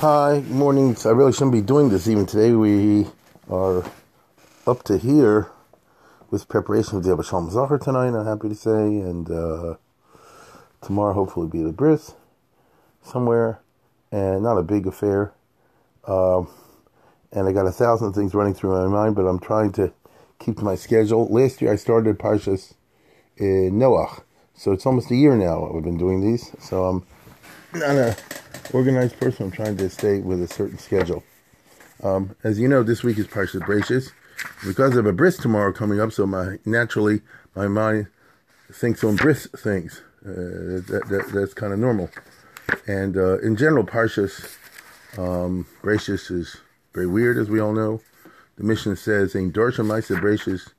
Hi, 0.00 0.40
morning. 0.48 0.96
I 1.04 1.10
really 1.10 1.30
shouldn't 1.30 1.52
be 1.52 1.60
doing 1.60 1.90
this 1.90 2.08
even 2.08 2.24
today. 2.24 2.52
We 2.52 3.06
are 3.50 3.84
up 4.66 4.82
to 4.84 4.96
here 4.96 5.50
with 6.30 6.48
preparation 6.48 6.92
for 6.92 7.00
the 7.06 7.12
Abba 7.12 7.22
Shalom 7.22 7.50
Zachar 7.50 7.76
tonight, 7.76 8.18
I'm 8.18 8.24
happy 8.24 8.48
to 8.48 8.54
say, 8.54 8.70
and 8.70 9.30
uh, 9.30 9.74
tomorrow 10.80 11.12
hopefully 11.12 11.48
be 11.48 11.62
the 11.62 11.72
bris 11.72 12.14
somewhere, 13.02 13.60
and 14.10 14.42
not 14.42 14.56
a 14.56 14.62
big 14.62 14.86
affair. 14.86 15.34
Um, 16.06 16.48
and 17.30 17.46
I 17.46 17.52
got 17.52 17.66
a 17.66 17.70
thousand 17.70 18.14
things 18.14 18.32
running 18.32 18.54
through 18.54 18.70
my 18.70 18.86
mind, 18.86 19.16
but 19.16 19.26
I'm 19.26 19.38
trying 19.38 19.70
to 19.72 19.92
keep 20.38 20.56
to 20.56 20.64
my 20.64 20.76
schedule. 20.76 21.28
Last 21.28 21.60
year 21.60 21.74
I 21.74 21.76
started 21.76 22.18
Parshas 22.18 22.72
in 23.36 23.72
Noach, 23.72 24.22
so 24.54 24.72
it's 24.72 24.86
almost 24.86 25.10
a 25.10 25.14
year 25.14 25.36
now 25.36 25.70
I've 25.76 25.84
been 25.84 25.98
doing 25.98 26.22
these. 26.22 26.52
So 26.58 26.86
I'm 26.86 27.06
not 27.74 27.96
a 27.96 28.16
organized 28.72 29.18
person. 29.18 29.46
I'm 29.46 29.52
trying 29.52 29.76
to 29.76 29.90
stay 29.90 30.18
with 30.18 30.42
a 30.42 30.48
certain 30.48 30.78
schedule. 30.78 31.22
Um, 32.02 32.34
as 32.44 32.58
you 32.58 32.68
know, 32.68 32.82
this 32.82 33.02
week 33.02 33.18
is 33.18 33.26
Parshas 33.26 33.60
Bereishis. 33.60 34.12
Because 34.66 34.96
of 34.96 35.04
a 35.04 35.12
bris 35.12 35.36
tomorrow 35.36 35.70
coming 35.70 36.00
up, 36.00 36.12
so 36.12 36.26
my 36.26 36.58
naturally 36.64 37.20
my 37.54 37.68
mind 37.68 38.06
thinks 38.72 39.04
on 39.04 39.16
bris 39.16 39.46
things. 39.56 40.00
Uh, 40.24 40.80
that, 40.88 41.02
that, 41.08 41.30
that's 41.32 41.54
kind 41.54 41.72
of 41.72 41.78
normal. 41.78 42.10
And 42.86 43.16
uh, 43.16 43.38
in 43.40 43.56
general, 43.56 43.84
Parshas 43.84 44.56
um, 45.18 45.66
Bereishis 45.82 46.30
is 46.30 46.56
very 46.94 47.06
weird, 47.06 47.36
as 47.36 47.50
we 47.50 47.60
all 47.60 47.72
know. 47.72 48.00
The 48.56 48.64
Mishnah 48.64 48.96
says, 48.96 49.34
"In 49.34 49.52
Dorsha 49.52 49.84
Maisa 49.84 50.18
Bereishis, 50.18 50.72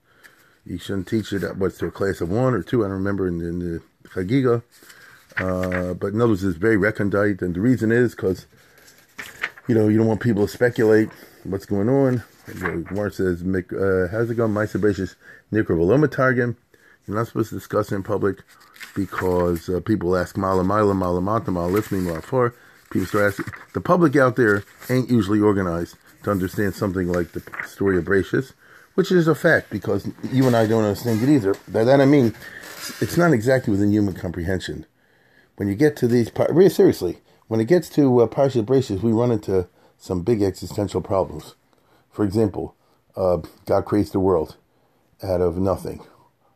you 0.65 0.77
shouldn't 0.77 1.07
teach 1.07 1.33
it 1.33 1.57
what's 1.57 1.77
to 1.79 1.87
a 1.87 1.91
class 1.91 2.21
of 2.21 2.29
one 2.29 2.53
or 2.53 2.63
two. 2.63 2.83
I 2.83 2.87
don't 2.87 2.97
remember 2.97 3.27
in, 3.27 3.41
in 3.41 3.59
the 3.59 3.81
Chagiga." 4.09 4.63
Uh, 5.37 5.93
but 5.93 6.07
in 6.07 6.21
other 6.21 6.29
words, 6.29 6.43
it's 6.43 6.57
very 6.57 6.77
recondite, 6.77 7.41
and 7.41 7.55
the 7.55 7.61
reason 7.61 7.91
is 7.91 8.15
because 8.15 8.45
you 9.67 9.75
know 9.75 9.87
you 9.87 9.97
don't 9.97 10.07
want 10.07 10.21
people 10.21 10.45
to 10.45 10.51
speculate 10.51 11.09
what's 11.43 11.65
going 11.65 11.89
on. 11.89 12.23
Gemara 12.47 13.11
says, 13.11 13.43
uh, 13.43 14.07
"How's 14.11 14.29
it 14.29 14.35
going, 14.35 14.51
my 14.51 14.65
Bereishis 14.65 15.15
Nikra 15.51 16.11
targum. 16.11 16.57
You're 17.07 17.17
not 17.17 17.27
supposed 17.27 17.49
to 17.49 17.55
discuss 17.55 17.91
in 17.91 18.03
public 18.03 18.43
because 18.95 19.69
uh, 19.69 19.79
people 19.79 20.15
ask 20.15 20.37
Mala 20.37 20.63
Mala 20.63 20.93
Mala 20.93 21.21
Mata 21.21 21.51
Mala 21.51 21.81
Mala. 21.91 22.51
People 22.89 23.07
start 23.07 23.25
asking. 23.25 23.45
The 23.73 23.81
public 23.81 24.15
out 24.15 24.35
there 24.35 24.63
ain't 24.89 25.09
usually 25.09 25.39
organized 25.39 25.95
to 26.23 26.31
understand 26.31 26.75
something 26.75 27.07
like 27.07 27.31
the 27.31 27.41
story 27.65 27.97
of 27.97 28.03
Bereishis, 28.05 28.51
which 28.95 29.11
is 29.11 29.27
a 29.27 29.35
fact 29.35 29.69
because 29.69 30.07
you 30.31 30.45
and 30.45 30.55
I 30.55 30.67
don't 30.67 30.83
understand 30.83 31.23
it 31.23 31.29
either. 31.29 31.55
By 31.69 31.85
that 31.85 32.01
I 32.01 32.05
mean, 32.05 32.35
it's 32.99 33.17
not 33.17 33.31
exactly 33.31 33.71
within 33.71 33.91
human 33.91 34.13
comprehension 34.13 34.85
when 35.57 35.67
you 35.67 35.75
get 35.75 35.95
to 35.97 36.07
these, 36.07 36.31
really 36.49 36.69
seriously, 36.69 37.19
when 37.47 37.59
it 37.59 37.67
gets 37.67 37.89
to 37.89 38.21
uh, 38.21 38.27
Parsha 38.27 38.63
Bereishis, 38.63 39.01
we 39.01 39.11
run 39.11 39.31
into 39.31 39.67
some 39.97 40.23
big 40.23 40.41
existential 40.41 41.01
problems. 41.01 41.55
For 42.11 42.23
example, 42.25 42.75
uh, 43.15 43.37
God 43.65 43.85
creates 43.85 44.11
the 44.11 44.19
world 44.19 44.57
out 45.23 45.41
of 45.41 45.57
nothing. 45.57 46.01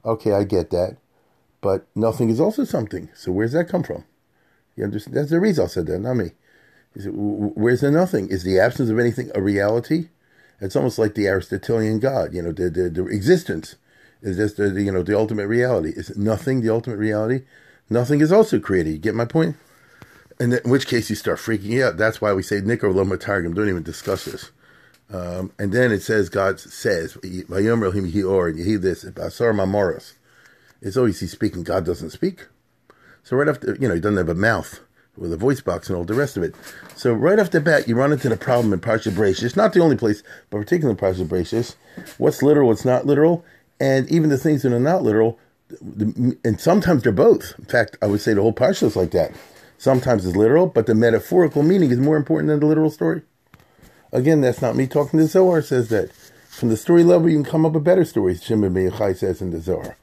Okay, 0.04 0.32
I 0.34 0.44
get 0.44 0.70
that, 0.72 0.98
but 1.62 1.88
nothing 1.96 2.30
is 2.30 2.40
also 2.40 2.64
something. 2.64 3.10
So 3.16 3.32
where's 3.32 3.54
that 3.54 3.70
come 3.70 3.84
from? 3.84 4.06
You 4.76 4.84
understand? 4.86 5.18
That's 5.18 5.30
the 5.32 5.40
reason 5.40 5.66
I 5.66 5.68
said 5.68 5.88
that, 5.88 6.00
not 6.00 6.16
me. 6.16 6.32
It, 6.96 7.10
where's 7.14 7.82
the 7.82 7.92
nothing? 7.92 8.30
Is 8.30 8.44
the 8.44 8.60
absence 8.60 8.90
of 8.90 9.00
anything 9.00 9.32
a 9.36 9.42
reality? 9.42 10.10
It's 10.62 10.76
almost 10.76 11.00
like 11.00 11.16
the 11.16 11.28
Aristotelian 11.28 12.00
God. 12.00 12.34
You 12.34 12.42
know, 12.42 12.52
the 12.52 12.70
the, 12.70 12.90
the 12.90 13.06
existence 13.08 13.76
is 14.22 14.38
just 14.38 14.58
the, 14.58 14.70
you 14.82 14.92
know 14.92 15.04
the 15.04 15.18
ultimate 15.18 15.48
reality. 15.48 15.90
Is 15.96 16.18
nothing 16.18 16.62
the 16.62 16.70
ultimate 16.70 16.98
reality? 16.98 17.46
Nothing 17.90 18.22
is 18.22 18.32
also 18.32 18.60
created. 18.60 18.92
You 18.92 18.98
get 18.98 19.16
my 19.16 19.26
point? 19.26 19.56
And 20.40 20.54
in 20.54 20.70
which 20.70 20.88
case 20.88 21.10
you 21.10 21.16
start 21.16 21.38
freaking 21.38 21.82
out. 21.84 21.98
That's 21.98 22.20
why 22.20 22.34
we 22.34 22.44
say 22.44 22.60
Nikar 22.60 22.94
Loma 22.94 23.18
Targum. 23.18 23.54
Don't 23.54 23.70
even 23.70 23.84
discuss 23.84 24.26
this. 24.26 24.52
Um, 25.14 25.52
and 25.60 25.72
then 25.72 25.92
it 25.92 26.02
says, 26.02 26.30
God 26.30 26.60
says, 26.60 27.14
Vayomer 27.16 27.94
him 27.94 28.12
hior, 28.12 28.50
and 28.50 28.58
you 28.58 28.66
hear 28.66 28.78
this, 28.80 29.06
Basar 29.06 29.54
Mamoros. 29.54 30.14
It's 30.82 30.98
always 30.98 31.20
he's 31.20 31.32
speaking, 31.32 31.64
God 31.64 31.86
doesn't 31.86 32.10
speak. 32.10 32.48
So 33.24 33.38
right 33.38 33.48
after, 33.48 33.76
you 33.80 33.88
know, 33.88 33.96
he 33.96 34.02
doesn't 34.02 34.18
have 34.18 34.30
a 34.30 34.36
mouth 34.36 34.80
with 35.18 35.32
a 35.32 35.38
voice 35.38 35.62
box 35.62 35.90
and 35.90 35.98
all 35.98 36.04
the 36.04 36.14
rest 36.14 36.38
of 36.38 36.44
it. 36.44 36.54
So 36.96 37.14
right 37.14 37.40
off 37.40 37.52
the 37.52 37.62
bat, 37.62 37.88
you 37.88 37.96
run 37.96 38.12
into 38.12 38.30
the 38.30 38.38
problem 38.38 38.74
in 38.74 38.80
Parsha 38.80 39.12
Bereishis. 39.12 39.56
Not 39.56 39.74
the 39.74 39.80
only 39.80 39.96
place, 39.96 40.22
but 40.50 40.58
particularly 40.58 40.92
in 40.92 40.98
Parsha 40.98 41.28
Bereishis. 41.28 41.76
What's 42.18 42.44
literal, 42.44 42.68
what's 42.68 42.86
not 42.86 43.06
literal, 43.06 43.46
and 43.80 44.10
even 44.10 44.30
the 44.30 44.38
things 44.38 44.64
that 44.64 44.74
are 44.74 44.80
not 44.80 45.04
literal, 45.04 45.40
and 45.70 46.60
sometimes 46.60 47.04
they're 47.04 47.12
both. 47.12 47.54
In 47.58 47.66
fact, 47.66 47.98
I 48.02 48.08
would 48.08 48.22
say 48.22 48.34
the 48.34 48.42
whole 48.42 48.54
parsha 48.54 48.84
is 48.84 48.96
like 48.96 49.12
that. 49.12 49.34
Sometimes 49.78 50.26
it's 50.26 50.36
literal, 50.36 50.68
but 50.68 50.86
the 50.86 50.96
metaphorical 50.96 51.64
meaning 51.64 51.92
is 51.92 51.98
more 51.98 52.18
important 52.18 52.50
than 52.50 52.60
the 52.60 52.66
literal 52.66 52.90
story. 52.90 53.24
Again, 54.12 54.42
that's 54.42 54.62
not 54.62 54.76
me 54.76 54.88
talking. 54.88 55.20
The 55.20 55.28
Zohar 55.28 55.62
says 55.62 55.90
that 55.90 56.12
from 56.50 56.70
the 56.70 56.78
story 56.78 57.04
level, 57.04 57.30
you 57.30 57.36
can 57.36 57.52
come 57.52 57.66
up 57.66 57.74
with 57.74 57.84
better 57.84 58.06
stories. 58.06 58.44
Shimon 58.44 58.74
Ben 58.74 58.90
Yochai 58.90 59.18
says 59.18 59.42
in 59.42 59.52
the 59.52 59.60
Zohar. 59.60 59.98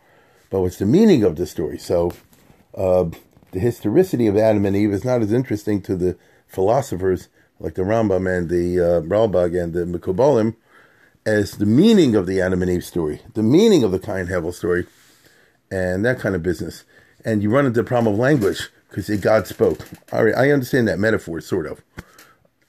But 0.51 0.61
what's 0.61 0.79
the 0.79 0.85
meaning 0.85 1.25
of 1.25 1.37
the 1.37 1.47
story? 1.47 1.79
So, 1.79 2.13
uh, 2.77 3.07
the 3.53 3.61
historicity 3.61 4.27
of 4.27 4.37
Adam 4.37 4.67
and 4.67 4.77
Eve 4.77 4.93
is 4.93 5.05
not 5.05 5.23
as 5.23 5.33
interesting 5.33 5.81
to 5.83 5.97
the 5.97 6.19
philosophers 6.47 7.29
like 7.59 7.75
the 7.75 7.83
Rambam 7.83 8.27
and 8.27 8.51
the 8.51 8.81
uh, 8.81 9.01
Ralbag 9.03 9.61
and 9.61 9.73
the 9.73 9.87
Mekubalim 9.87 10.57
as 11.25 11.53
the 11.53 11.67
meaning 11.67 12.15
of 12.15 12.27
the 12.27 12.41
Adam 12.41 12.61
and 12.63 12.71
Eve 12.71 12.85
story, 12.85 13.23
the 13.35 13.43
meaning 13.43 13.85
of 13.85 13.93
the 13.93 13.99
Cain 13.99 14.27
Hevel 14.27 14.53
story 14.53 14.87
and 15.73 16.05
that 16.05 16.21
kind 16.21 16.35
of 16.35 16.43
business. 16.43 16.85
And 17.25 17.43
you 17.43 17.51
run 17.51 17.65
into 17.65 17.81
the 17.81 17.89
problem 17.89 18.13
of 18.13 18.21
language 18.21 18.69
because 18.89 19.09
God 19.21 19.47
spoke. 19.47 19.89
All 20.13 20.25
right, 20.25 20.35
I 20.37 20.51
understand 20.51 20.87
that 20.87 20.99
metaphor, 20.99 21.41
sort 21.41 21.67
of. 21.67 21.83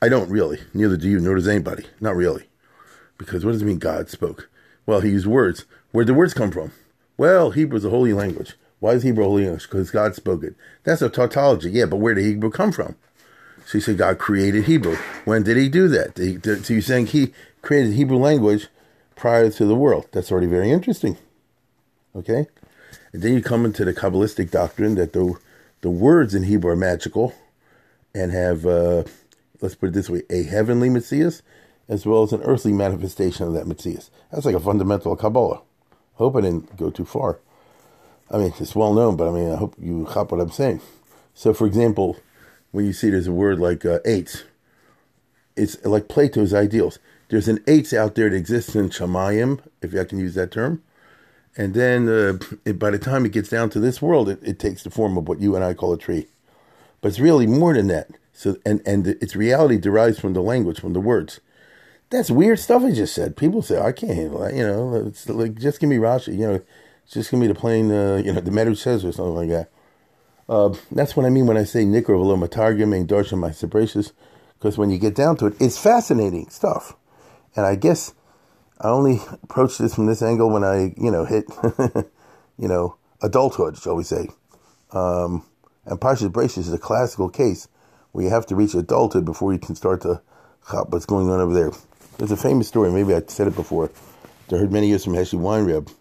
I 0.02 0.08
don't 0.10 0.30
really. 0.30 0.60
Neither 0.74 0.96
do 0.96 1.10
you, 1.10 1.20
nor 1.20 1.36
does 1.36 1.48
anybody. 1.48 1.86
Not 2.00 2.16
really. 2.16 2.46
Because 3.18 3.44
what 3.44 3.52
does 3.52 3.62
it 3.62 3.66
mean 3.66 3.80
God 3.80 4.10
spoke? 4.10 4.50
Well, 4.86 5.02
he 5.02 5.10
used 5.10 5.28
words. 5.28 5.66
Where'd 5.92 6.08
the 6.08 6.14
words 6.14 6.34
come 6.34 6.52
from? 6.52 6.72
Well, 7.18 7.52
Hebrew 7.52 7.78
is 7.78 7.86
a 7.86 7.90
holy 7.90 8.14
language. 8.14 8.54
Why 8.80 8.92
is 8.92 9.04
Hebrew 9.04 9.26
holy 9.26 9.44
language? 9.44 9.64
Because 9.64 9.92
God 9.92 10.16
spoke 10.16 10.44
it. 10.44 10.56
That's 10.84 11.02
a 11.02 11.10
tautology. 11.10 11.72
Yeah, 11.72 11.86
but 11.86 11.98
where 11.98 12.14
did 12.14 12.26
Hebrew 12.26 12.52
come 12.52 12.72
from? 12.72 12.96
So 13.66 13.78
you 13.78 13.82
say 13.82 13.94
God 13.94 14.18
created 14.18 14.66
Hebrew. 14.66 14.98
When 15.26 15.44
did 15.44 15.58
he 15.58 15.70
do 15.70 15.88
that? 15.90 16.18
He, 16.18 16.38
so 16.42 16.74
you're 16.74 16.82
saying 16.82 17.08
he 17.08 17.34
created 17.62 17.94
Hebrew 17.94 18.18
language 18.18 18.68
prior 19.16 19.50
to 19.50 19.66
the 19.66 19.76
world. 19.76 20.08
That's 20.12 20.32
already 20.32 20.48
very 20.48 20.70
interesting. 20.72 21.18
Okay? 22.16 22.48
And 23.14 23.22
then 23.22 23.34
you 23.34 23.42
come 23.42 23.64
into 23.64 23.86
the 23.86 23.94
Kabbalistic 23.94 24.52
doctrine 24.52 24.96
that 24.96 25.14
the, 25.14 25.36
the 25.82 25.90
words 25.90 26.36
in 26.36 26.44
Hebrew 26.44 26.72
are 26.72 26.76
magical 26.76 27.34
and 28.14 28.32
have, 28.32 28.66
uh, 28.66 29.04
let's 29.62 29.76
put 29.76 29.90
it 29.90 29.94
this 29.94 30.10
way, 30.10 30.24
a 30.30 30.44
heavenly 30.44 30.90
Matthias 30.90 31.42
as 31.88 32.06
well 32.06 32.24
as 32.24 32.34
an 32.34 32.42
earthly 32.44 32.74
manifestation 32.74 33.48
of 33.48 33.54
that 33.54 33.68
Matthias. 33.68 34.10
That's 34.32 34.46
like 34.46 34.56
a 34.56 34.60
fundamental 34.60 35.16
Kabbalah. 35.16 35.62
I 35.92 36.18
hope 36.18 36.36
I 36.36 36.42
didn't 36.42 36.76
go 36.78 36.90
too 36.90 37.06
far. 37.06 37.40
I 38.32 38.38
mean, 38.38 38.54
it's 38.60 38.76
well 38.76 38.94
known, 38.94 39.16
but 39.16 39.28
I 39.28 39.32
mean, 39.32 39.52
I 39.52 39.58
hope 39.58 39.76
you 39.80 40.08
cop 40.10 40.32
what 40.32 40.42
I'm 40.42 40.52
saying. 40.52 40.82
So, 41.34 41.54
for 41.54 41.68
example, 41.68 42.18
when 42.72 42.86
you 42.86 42.94
see 42.94 43.10
there's 43.10 43.28
a 43.28 43.32
word 43.32 43.60
like 43.60 43.86
uh, 43.86 44.00
eitz, 44.00 44.44
it's 45.56 45.84
like 45.86 46.08
Plato's 46.08 46.54
ideals. 46.54 47.00
There's 47.30 47.48
an 47.48 47.60
eitz 47.60 47.96
out 47.96 48.16
there 48.16 48.30
that 48.30 48.36
exists 48.36 48.76
in 48.76 48.90
Shamayim, 48.90 49.60
if 49.82 49.94
I 49.94 50.04
can 50.04 50.20
use 50.20 50.36
that 50.36 50.52
term, 50.52 50.82
and 51.56 51.74
then 51.74 52.10
uh, 52.10 52.38
it, 52.66 52.80
by 52.80 52.90
the 52.90 53.00
time 53.00 53.26
it 53.26 53.32
gets 53.32 53.50
down 53.50 53.70
to 53.72 53.80
this 53.80 54.02
world, 54.02 54.30
it, 54.30 54.40
it, 54.42 54.60
takes 54.60 54.84
the 54.84 54.90
form 54.90 55.18
of 55.18 55.28
what 55.28 55.40
you 55.40 55.56
and 55.56 55.64
I 55.64 55.74
call 55.74 55.94
a 55.94 55.98
tree. 55.98 56.28
But 57.02 57.10
it's 57.10 57.20
really 57.20 57.46
more 57.46 57.74
than 57.74 57.88
that. 57.88 58.10
So, 58.34 58.58
and, 58.66 58.82
and 58.86 59.06
its 59.08 59.36
reality 59.36 59.78
derives 59.78 60.20
from 60.20 60.34
the 60.34 60.42
language, 60.42 60.80
from 60.80 60.94
the 60.94 61.00
words. 61.00 61.40
That's 62.10 62.32
weird 62.32 62.60
stuff 62.60 62.84
I 62.84 62.92
just 62.92 63.14
said. 63.14 63.38
People 63.38 63.62
say, 63.62 63.80
I 63.80 63.92
can't 63.92 64.16
handle 64.16 64.40
that. 64.40 64.56
You 64.56 64.66
know, 64.66 64.96
it's 64.96 65.30
like, 65.30 65.56
just 65.56 65.80
give 65.80 65.90
me 65.90 65.98
Rashi. 65.98 66.38
You 66.38 66.48
know, 66.48 66.62
just 67.10 67.30
give 67.30 67.40
me 67.40 67.48
the 67.48 67.56
plain, 67.56 67.92
uh, 67.92 68.22
you 68.24 68.34
know, 68.34 68.42
the 68.42 68.52
Medrash 68.52 68.78
says 68.78 69.06
or 69.06 69.12
something 69.12 69.36
like 69.36 69.50
that. 69.50 69.70
Uh, 70.50 70.76
that's 70.92 71.16
what 71.16 71.26
I 71.26 71.30
mean 71.30 71.46
when 71.46 71.58
I 71.58 71.64
say 71.64 71.84
Nikro 71.84 72.20
Velo 72.20 72.36
Matargim 72.36 72.96
and 72.96 73.08
Darshan 73.08 73.40
My 73.40 73.52
because 74.60 74.78
when 74.78 74.90
you 74.90 74.98
get 74.98 75.16
down 75.16 75.36
to 75.38 75.48
it, 75.48 75.56
it's 75.60 75.78
fascinating 75.78 76.50
stuff. 76.50 76.96
And 77.56 77.66
I 77.66 77.76
guess 77.76 78.14
I 78.84 78.90
only 78.90 79.22
approached 79.44 79.80
this 79.80 79.96
from 79.96 80.08
this 80.08 80.22
angle 80.22 80.52
when 80.52 80.66
I, 80.66 80.94
you 80.98 81.12
know, 81.12 81.26
hit, 81.26 81.46
you 82.60 82.68
know, 82.70 82.98
adulthood, 83.24 83.78
shall 83.78 83.96
we 83.96 84.04
say. 84.04 84.30
Um, 84.92 85.46
And 85.86 86.00
Parshas 86.00 86.30
Bereshis 86.30 86.60
is 86.60 86.74
a 86.74 86.80
classical 86.80 87.30
case 87.30 87.68
where 88.12 88.24
you 88.26 88.32
have 88.32 88.46
to 88.48 88.56
reach 88.56 88.74
adulthood 88.76 89.26
before 89.26 89.54
you 89.54 89.60
can 89.60 89.76
start 89.76 90.02
to 90.02 90.22
chop 90.70 90.90
what's 90.92 91.06
going 91.06 91.30
on 91.30 91.42
over 91.42 91.54
there. 91.54 91.72
There's 92.18 92.32
a 92.32 92.38
famous 92.38 92.68
story, 92.68 92.92
maybe 92.92 93.14
I 93.16 93.22
said 93.28 93.48
it 93.48 93.56
before, 93.56 93.92
I 94.52 94.58
heard 94.58 94.72
many 94.72 94.88
years 94.88 95.04
from 95.04 95.14
Heshi 95.14 95.40
Weinreb, 95.40 95.92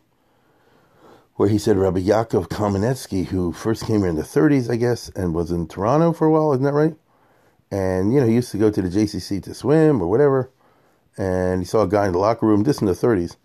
where 1.37 1.49
he 1.49 1.59
said 1.59 1.79
Rabbi 1.79 2.01
Yaakov 2.01 2.49
Kamenetsky, 2.49 3.27
who 3.27 3.53
first 3.53 3.87
came 3.87 4.01
here 4.01 4.11
in 4.11 4.17
the 4.17 4.23
30s, 4.23 4.71
I 4.71 4.77
guess, 4.77 5.09
and 5.11 5.35
was 5.35 5.51
in 5.51 5.69
Toronto 5.69 6.13
for 6.13 6.27
a 6.27 6.31
while, 6.31 6.53
isn't 6.53 6.65
that 6.65 6.75
right? 6.75 6.95
And, 7.71 8.13
you 8.13 8.21
know, 8.21 8.27
he 8.27 8.35
used 8.35 8.53
to 8.53 8.59
go 8.59 8.71
to 8.71 8.83
the 8.83 8.89
JCC 8.89 9.43
to 9.45 9.55
swim 9.55 10.03
or 10.03 10.09
whatever. 10.09 10.51
And 11.17 11.61
he 11.61 11.67
saw 11.67 11.83
a 11.83 11.89
guy 11.89 12.07
in 12.07 12.13
the 12.13 12.19
locker 12.19 12.47
room, 12.47 12.63
this 12.63 12.81
in 12.81 12.87
the 12.87 12.93
30s, 12.93 13.37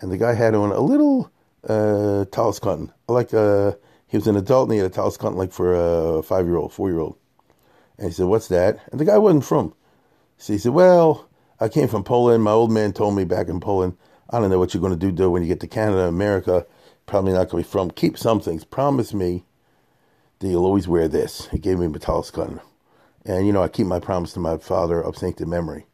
and 0.00 0.12
the 0.12 0.18
guy 0.18 0.34
had 0.34 0.54
on 0.54 0.72
a 0.72 0.80
little 0.80 1.30
uh, 1.68 2.26
tallis 2.30 2.60
katan. 2.60 2.92
Like 3.08 3.32
uh, 3.32 3.72
he 4.06 4.16
was 4.16 4.26
an 4.26 4.36
adult 4.36 4.68
and 4.68 4.74
he 4.74 4.78
had 4.78 4.90
a 4.90 4.94
tallis 4.94 5.16
katan 5.16 5.36
like 5.36 5.52
for 5.52 5.74
a 6.18 6.22
five 6.22 6.46
year 6.46 6.56
old, 6.56 6.72
four 6.72 6.90
year 6.90 7.00
old. 7.00 7.16
And 7.98 8.08
he 8.08 8.12
said, 8.12 8.26
What's 8.26 8.48
that? 8.48 8.78
And 8.90 9.00
the 9.00 9.04
guy 9.04 9.18
wasn't 9.18 9.44
frum. 9.44 9.74
So 10.36 10.52
he 10.52 10.58
said, 10.58 10.72
Well, 10.72 11.28
I 11.60 11.68
came 11.68 11.88
from 11.88 12.04
Poland. 12.04 12.44
My 12.44 12.50
old 12.50 12.72
man 12.72 12.92
told 12.92 13.16
me 13.16 13.24
back 13.24 13.48
in 13.48 13.60
Poland, 13.60 13.96
I 14.30 14.40
don't 14.40 14.50
know 14.50 14.58
what 14.58 14.74
you're 14.74 14.80
going 14.80 14.98
to 14.98 15.12
do, 15.12 15.30
when 15.30 15.42
you 15.42 15.48
get 15.48 15.60
to 15.60 15.66
Canada, 15.66 16.02
America. 16.02 16.66
Probably 17.06 17.32
not 17.32 17.50
going 17.50 17.62
to 17.62 17.68
be 17.68 17.70
frum. 17.70 17.90
Keep 17.90 18.18
some 18.18 18.40
things. 18.40 18.64
Promise 18.64 19.14
me 19.14 19.44
that 20.38 20.48
you'll 20.48 20.64
always 20.64 20.88
wear 20.88 21.06
this. 21.06 21.48
He 21.52 21.58
gave 21.58 21.78
me 21.78 21.86
a 21.86 21.98
tallis 21.98 22.30
katan. 22.30 22.60
And, 23.24 23.46
you 23.46 23.52
know, 23.52 23.62
I 23.62 23.68
keep 23.68 23.86
my 23.86 24.00
promise 24.00 24.32
to 24.34 24.40
my 24.40 24.58
father 24.58 25.02
of 25.02 25.16
sancted 25.16 25.48
memory. 25.48 25.86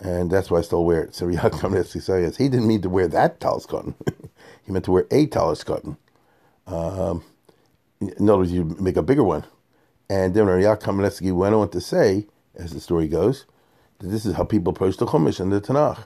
And 0.00 0.30
that's 0.30 0.50
why 0.50 0.58
I 0.58 0.62
still 0.62 0.84
wear 0.84 1.02
it. 1.04 1.14
So 1.14 1.26
Yaakov 1.26 1.86
says 2.02 2.36
he 2.36 2.48
didn't 2.48 2.66
mean 2.66 2.82
to 2.82 2.88
wear 2.88 3.08
that 3.08 3.40
tallis 3.40 3.66
katan. 3.66 3.94
he 4.64 4.72
meant 4.72 4.86
to 4.86 4.92
wear 4.92 5.06
a 5.10 5.26
tallis 5.26 5.62
katan. 5.62 5.96
Um, 6.66 7.22
in 8.00 8.28
other 8.28 8.38
words, 8.38 8.52
you 8.52 8.64
make 8.80 8.96
a 8.96 9.02
bigger 9.02 9.24
one. 9.24 9.44
And 10.08 10.34
then 10.34 10.46
Yaakov 10.46 10.80
Kamenetsky 10.80 11.32
went 11.32 11.54
on 11.54 11.68
to 11.70 11.80
say, 11.80 12.26
as 12.56 12.72
the 12.72 12.80
story 12.80 13.08
goes, 13.08 13.46
that 13.98 14.08
this 14.08 14.24
is 14.24 14.34
how 14.34 14.44
people 14.44 14.72
approach 14.72 14.96
the 14.96 15.06
Chumash 15.06 15.38
and 15.38 15.52
the 15.52 15.60
Tanakh. 15.60 16.04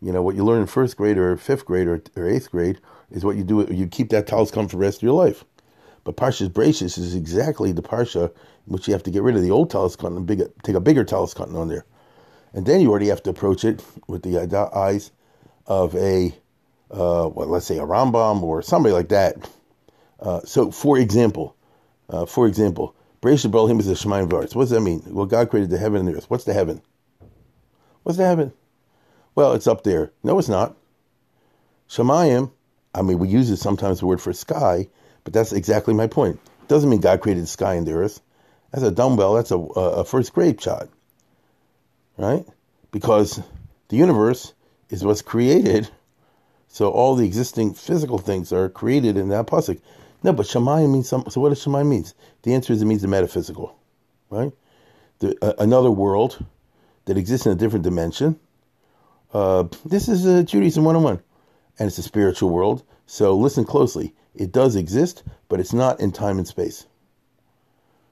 You 0.00 0.12
know, 0.12 0.22
what 0.22 0.36
you 0.36 0.44
learn 0.44 0.60
in 0.60 0.66
first 0.66 0.96
grade 0.96 1.18
or 1.18 1.36
fifth 1.36 1.64
grade 1.64 1.86
or, 1.86 2.02
or 2.16 2.28
eighth 2.28 2.50
grade 2.50 2.78
is 3.10 3.24
what 3.24 3.36
you 3.36 3.44
do. 3.44 3.66
You 3.70 3.86
keep 3.86 4.10
that 4.10 4.26
tallis 4.26 4.50
katan 4.50 4.70
for 4.70 4.76
the 4.76 4.82
rest 4.82 4.98
of 4.98 5.02
your 5.02 5.14
life. 5.14 5.44
But 6.04 6.16
Parshas 6.16 6.48
Bereshis 6.48 6.96
is 6.96 7.14
exactly 7.14 7.72
the 7.72 7.82
Parsha 7.82 8.30
in 8.66 8.72
which 8.72 8.86
you 8.86 8.94
have 8.94 9.02
to 9.02 9.10
get 9.10 9.22
rid 9.22 9.36
of 9.36 9.42
the 9.42 9.50
old 9.50 9.70
tallis 9.70 9.96
katan 9.96 10.16
and 10.16 10.26
big, 10.26 10.42
take 10.62 10.76
a 10.76 10.80
bigger 10.80 11.04
tallis 11.04 11.34
katan 11.34 11.54
on 11.54 11.68
there. 11.68 11.84
And 12.52 12.66
then 12.66 12.80
you 12.80 12.90
already 12.90 13.08
have 13.08 13.22
to 13.24 13.30
approach 13.30 13.64
it 13.64 13.82
with 14.08 14.22
the 14.22 14.70
eyes 14.74 15.12
of 15.66 15.94
a, 15.94 16.34
uh, 16.90 17.30
well, 17.32 17.46
let's 17.46 17.66
say 17.66 17.78
a 17.78 17.82
Rambam 17.82 18.42
or 18.42 18.62
somebody 18.62 18.92
like 18.92 19.08
that. 19.10 19.48
Uh, 20.18 20.40
so, 20.44 20.70
for 20.70 20.98
example, 20.98 21.56
uh, 22.08 22.26
for 22.26 22.46
example, 22.46 22.94
Bereshit 23.22 23.70
Him 23.70 23.78
is 23.78 23.88
a 23.88 23.94
Shemayim 23.94 24.28
Varetz. 24.28 24.54
What 24.54 24.62
does 24.62 24.70
that 24.70 24.80
mean? 24.80 25.02
Well, 25.06 25.26
God 25.26 25.50
created 25.50 25.70
the 25.70 25.78
heaven 25.78 26.00
and 26.00 26.08
the 26.08 26.16
earth. 26.16 26.28
What's 26.28 26.44
the 26.44 26.52
heaven? 26.52 26.82
What's 28.02 28.18
the 28.18 28.26
heaven? 28.26 28.52
Well, 29.34 29.52
it's 29.52 29.66
up 29.66 29.84
there. 29.84 30.10
No, 30.24 30.38
it's 30.38 30.48
not. 30.48 30.76
Shemayim, 31.88 32.50
I 32.94 33.02
mean, 33.02 33.18
we 33.18 33.28
use 33.28 33.50
it 33.50 33.58
sometimes 33.58 34.00
the 34.00 34.06
word 34.06 34.20
for 34.20 34.32
sky, 34.32 34.88
but 35.22 35.32
that's 35.32 35.52
exactly 35.52 35.94
my 35.94 36.08
point. 36.08 36.40
It 36.62 36.68
doesn't 36.68 36.90
mean 36.90 37.00
God 37.00 37.20
created 37.20 37.44
the 37.44 37.48
sky 37.48 37.74
and 37.74 37.86
the 37.86 37.92
earth. 37.92 38.20
That's 38.72 38.84
a 38.84 38.90
dumbbell. 38.90 39.34
That's 39.34 39.50
a, 39.50 39.58
a 39.58 40.04
first 40.04 40.32
grade 40.32 40.60
shot 40.60 40.88
right? 42.20 42.46
Because 42.90 43.40
the 43.88 43.96
universe 43.96 44.52
is 44.90 45.04
what's 45.04 45.22
created. 45.22 45.88
So 46.68 46.90
all 46.90 47.16
the 47.16 47.24
existing 47.24 47.74
physical 47.74 48.18
things 48.18 48.52
are 48.52 48.68
created 48.68 49.16
in 49.16 49.30
that 49.30 49.46
pasuk. 49.46 49.80
No, 50.22 50.32
but 50.32 50.46
Shemayim 50.46 50.92
means 50.92 51.08
some. 51.08 51.24
So 51.30 51.40
what 51.40 51.48
does 51.48 51.64
Shemayim 51.64 51.88
means? 51.88 52.14
The 52.42 52.54
answer 52.54 52.72
is 52.72 52.82
it 52.82 52.84
means 52.84 53.02
the 53.02 53.08
metaphysical, 53.08 53.74
right? 54.28 54.52
The, 55.20 55.36
uh, 55.42 55.54
another 55.58 55.90
world 55.90 56.44
that 57.06 57.16
exists 57.16 57.46
in 57.46 57.52
a 57.52 57.56
different 57.56 57.84
dimension. 57.84 58.38
Uh, 59.32 59.64
this 59.84 60.08
is 60.08 60.26
uh, 60.26 60.42
Judaism 60.42 60.84
101, 60.84 61.22
and 61.78 61.86
it's 61.88 61.98
a 61.98 62.02
spiritual 62.02 62.50
world. 62.50 62.82
So 63.06 63.36
listen 63.36 63.64
closely. 63.64 64.14
It 64.34 64.52
does 64.52 64.76
exist, 64.76 65.22
but 65.48 65.58
it's 65.58 65.72
not 65.72 66.00
in 66.00 66.12
time 66.12 66.38
and 66.38 66.46
space. 66.46 66.86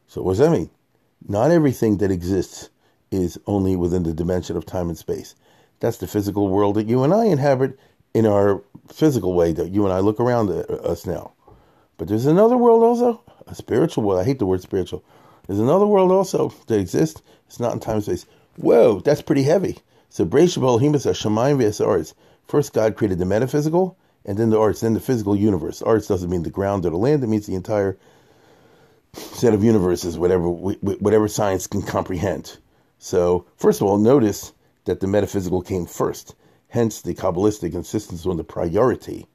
So 0.06 0.22
what 0.22 0.32
does 0.32 0.38
that 0.38 0.50
mean? 0.50 0.70
Not 1.28 1.50
everything 1.50 1.98
that 1.98 2.10
exists 2.10 2.70
is 3.10 3.38
only 3.46 3.76
within 3.76 4.02
the 4.02 4.12
dimension 4.12 4.56
of 4.56 4.66
time 4.66 4.88
and 4.88 4.98
space. 4.98 5.34
That's 5.80 5.98
the 5.98 6.06
physical 6.06 6.48
world 6.48 6.76
that 6.76 6.88
you 6.88 7.04
and 7.04 7.14
I 7.14 7.26
inhabit 7.26 7.78
in 8.14 8.26
our 8.26 8.62
physical 8.88 9.34
way 9.34 9.52
that 9.52 9.70
you 9.70 9.84
and 9.84 9.92
I 9.92 10.00
look 10.00 10.20
around 10.20 10.50
uh, 10.50 10.62
us 10.82 11.06
now. 11.06 11.32
But 11.96 12.08
there's 12.08 12.26
another 12.26 12.56
world 12.56 12.82
also, 12.82 13.22
a 13.46 13.54
spiritual 13.54 14.04
world. 14.04 14.20
I 14.20 14.24
hate 14.24 14.38
the 14.38 14.46
word 14.46 14.62
spiritual. 14.62 15.04
There's 15.46 15.58
another 15.58 15.86
world 15.86 16.12
also 16.12 16.52
that 16.66 16.78
exists. 16.78 17.22
It's 17.46 17.60
not 17.60 17.72
in 17.72 17.80
time 17.80 17.96
and 17.96 18.04
space. 18.04 18.26
Whoa, 18.56 19.00
that's 19.00 19.22
pretty 19.22 19.44
heavy. 19.44 19.78
So 20.10 20.24
Breshab 20.24 20.62
Elohim 20.62 20.94
is 20.94 21.06
a 21.06 21.12
vs. 21.12 21.80
aretz. 21.80 22.14
First, 22.46 22.72
God 22.72 22.96
created 22.96 23.18
the 23.18 23.24
metaphysical, 23.24 23.96
and 24.24 24.38
then 24.38 24.50
the 24.50 24.56
aretz, 24.56 24.80
then 24.80 24.94
the 24.94 25.00
physical 25.00 25.36
universe. 25.36 25.82
Aretz 25.82 26.08
doesn't 26.08 26.30
mean 26.30 26.42
the 26.42 26.50
ground 26.50 26.86
or 26.86 26.90
the 26.90 26.96
land; 26.96 27.22
it 27.22 27.28
means 27.28 27.46
the 27.46 27.54
entire 27.54 27.96
set 29.12 29.54
of 29.54 29.64
universes, 29.64 30.18
whatever 30.18 30.48
whatever 30.48 31.28
science 31.28 31.66
can 31.66 31.82
comprehend. 31.82 32.58
So, 32.98 33.46
first 33.56 33.80
of 33.80 33.86
all, 33.86 33.98
notice 33.98 34.52
that 34.84 35.00
the 35.00 35.06
metaphysical 35.06 35.62
came 35.62 35.86
first. 35.86 36.34
Hence, 36.68 37.00
the 37.00 37.14
Kabbalistic 37.14 37.74
insistence 37.74 38.26
on 38.26 38.36
the 38.36 38.44
priority 38.44 39.26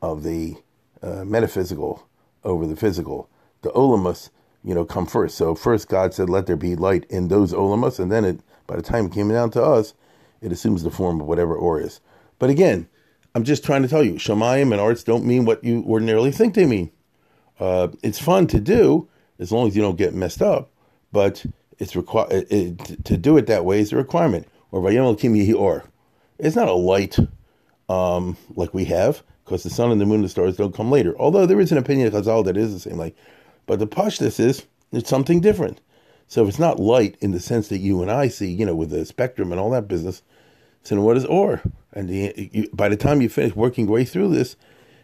of 0.00 0.22
the 0.22 0.56
uh, 1.02 1.24
metaphysical 1.24 2.06
over 2.44 2.66
the 2.66 2.76
physical. 2.76 3.28
The 3.62 3.70
olamus, 3.70 4.30
you 4.64 4.74
know, 4.74 4.84
come 4.84 5.06
first. 5.06 5.36
So 5.36 5.54
first, 5.54 5.88
God 5.88 6.14
said, 6.14 6.30
"Let 6.30 6.46
there 6.46 6.56
be 6.56 6.76
light 6.76 7.04
in 7.10 7.28
those 7.28 7.52
olamus," 7.52 7.98
and 7.98 8.10
then 8.10 8.24
it, 8.24 8.40
by 8.66 8.76
the 8.76 8.82
time 8.82 9.06
it 9.06 9.12
came 9.12 9.28
down 9.28 9.50
to 9.50 9.62
us, 9.62 9.94
it 10.40 10.52
assumes 10.52 10.82
the 10.82 10.90
form 10.90 11.20
of 11.20 11.26
whatever 11.26 11.54
or 11.54 11.80
is. 11.80 12.00
But 12.38 12.50
again, 12.50 12.88
I'm 13.34 13.44
just 13.44 13.64
trying 13.64 13.82
to 13.82 13.88
tell 13.88 14.02
you, 14.02 14.14
Shemayim 14.14 14.72
and 14.72 14.80
aretz 14.80 15.04
don't 15.04 15.24
mean 15.24 15.44
what 15.44 15.62
you 15.64 15.84
ordinarily 15.86 16.32
think 16.32 16.54
they 16.54 16.66
mean. 16.66 16.90
Uh, 17.58 17.88
it's 18.02 18.18
fun 18.18 18.46
to 18.48 18.60
do 18.60 19.08
as 19.38 19.52
long 19.52 19.68
as 19.68 19.76
you 19.76 19.82
don't 19.82 19.96
get 19.96 20.14
messed 20.14 20.42
up, 20.42 20.70
but 21.12 21.44
it's 21.78 21.96
required 21.96 22.46
it, 22.50 23.04
to 23.04 23.16
do 23.16 23.36
it 23.36 23.46
that 23.46 23.64
way 23.64 23.80
is 23.80 23.92
a 23.92 23.96
requirement. 23.96 24.46
Or 24.70 24.80
Vayom 24.80 25.16
Elokim 25.16 25.54
Or. 25.54 25.84
It's 26.38 26.56
not 26.56 26.68
a 26.68 26.72
light 26.72 27.18
um, 27.88 28.36
like 28.56 28.72
we 28.72 28.84
have, 28.86 29.22
because 29.44 29.62
the 29.62 29.70
sun 29.70 29.90
and 29.90 30.00
the 30.00 30.06
moon 30.06 30.16
and 30.16 30.24
the 30.24 30.28
stars 30.28 30.56
don't 30.56 30.74
come 30.74 30.90
later. 30.90 31.14
Although 31.18 31.46
there 31.46 31.60
is 31.60 31.72
an 31.72 31.78
opinion 31.78 32.06
of 32.06 32.14
Chazal 32.14 32.44
that 32.44 32.56
is 32.56 32.72
the 32.72 32.80
same 32.80 32.98
light. 32.98 33.16
But 33.66 33.78
the 33.78 33.86
pashtus 33.86 34.40
is 34.40 34.66
it's 34.92 35.10
something 35.10 35.40
different. 35.40 35.80
So 36.28 36.42
if 36.42 36.48
it's 36.48 36.58
not 36.58 36.80
light 36.80 37.16
in 37.20 37.32
the 37.32 37.40
sense 37.40 37.68
that 37.68 37.78
you 37.78 38.00
and 38.00 38.10
I 38.10 38.28
see, 38.28 38.50
you 38.50 38.64
know, 38.64 38.74
with 38.74 38.90
the 38.90 39.04
spectrum 39.04 39.52
and 39.52 39.60
all 39.60 39.70
that 39.70 39.88
business, 39.88 40.22
then 40.84 41.02
what 41.02 41.16
is 41.16 41.24
or? 41.26 41.62
And 41.92 42.08
the, 42.08 42.50
you, 42.52 42.68
by 42.72 42.88
the 42.88 42.96
time 42.96 43.20
you 43.20 43.28
finish 43.28 43.54
working 43.54 43.84
your 43.84 43.94
way 43.94 44.04
through 44.04 44.28
this, 44.28 44.56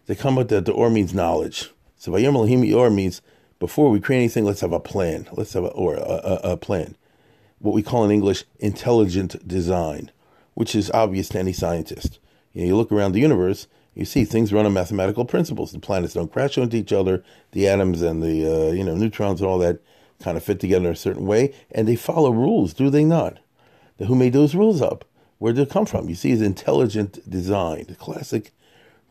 they 0.07 0.15
come 0.15 0.39
up 0.39 0.49
that 0.49 0.65
the 0.65 0.73
or 0.73 0.91
means 0.91 1.13
knowledge. 1.13 1.71
So 1.97 2.13
Vayom 2.13 2.35
Elohim 2.35 2.75
or 2.75 2.91
means 2.91 3.21
before 3.59 3.91
we 3.91 4.01
create 4.01 4.21
anything, 4.21 4.45
let's 4.45 4.61
have 4.61 4.73
a 4.73 4.81
plan. 4.81 5.29
Let's 5.33 5.53
have 5.55 5.65
a, 5.65 5.69
or 5.69 5.95
a, 5.95 6.01
a, 6.01 6.53
a 6.53 6.57
plan. 6.57 6.97
What 7.59 7.75
we 7.75 7.83
call 7.83 8.05
in 8.05 8.11
English 8.11 8.45
intelligent 8.61 9.47
design, 9.47 10.11
which 10.55 10.75
is 10.75 10.91
obvious 10.93 11.29
to 11.31 11.39
any 11.39 11.53
scientist. 11.53 12.19
You, 12.53 12.63
know, 12.63 12.67
you 12.69 12.77
look 12.77 12.93
around 12.93 13.13
the 13.13 13.21
universe, 13.21 13.67
you 13.95 14.05
see 14.05 14.25
things 14.25 14.53
run 14.53 14.65
on 14.65 14.73
mathematical 14.73 15.25
principles. 15.25 15.73
The 15.73 15.81
planets 15.81 16.15
don't 16.15 16.33
crash 16.33 16.57
into 16.57 16.77
each 16.77 16.93
other. 16.93 17.25
The 17.51 17.67
atoms 17.67 18.01
and 18.01 18.23
the 18.23 18.47
uh, 18.47 18.73
you 18.73 18.85
know 18.85 18.95
neutrons 18.95 19.41
and 19.41 19.51
all 19.51 19.59
that 19.59 19.81
kind 20.23 20.37
of 20.37 20.45
fit 20.45 20.61
together 20.61 20.87
in 20.87 20.93
a 20.93 20.97
certain 20.97 21.27
way, 21.27 21.55
and 21.71 21.87
they 21.87 21.97
follow 21.97 22.31
rules, 22.31 22.75
do 22.75 22.91
they 22.91 23.05
not? 23.05 23.39
Now, 23.99 24.07
who 24.07 24.15
made 24.15 24.33
those 24.33 24.55
rules 24.55 24.81
up? 24.83 25.05
Where 25.39 25.53
did 25.53 25.63
it 25.63 25.71
come 25.71 25.87
from? 25.87 26.09
You 26.09 26.15
see, 26.15 26.33
it's 26.33 26.43
intelligent 26.43 27.29
design, 27.29 27.87
the 27.89 27.95
classic 27.95 28.53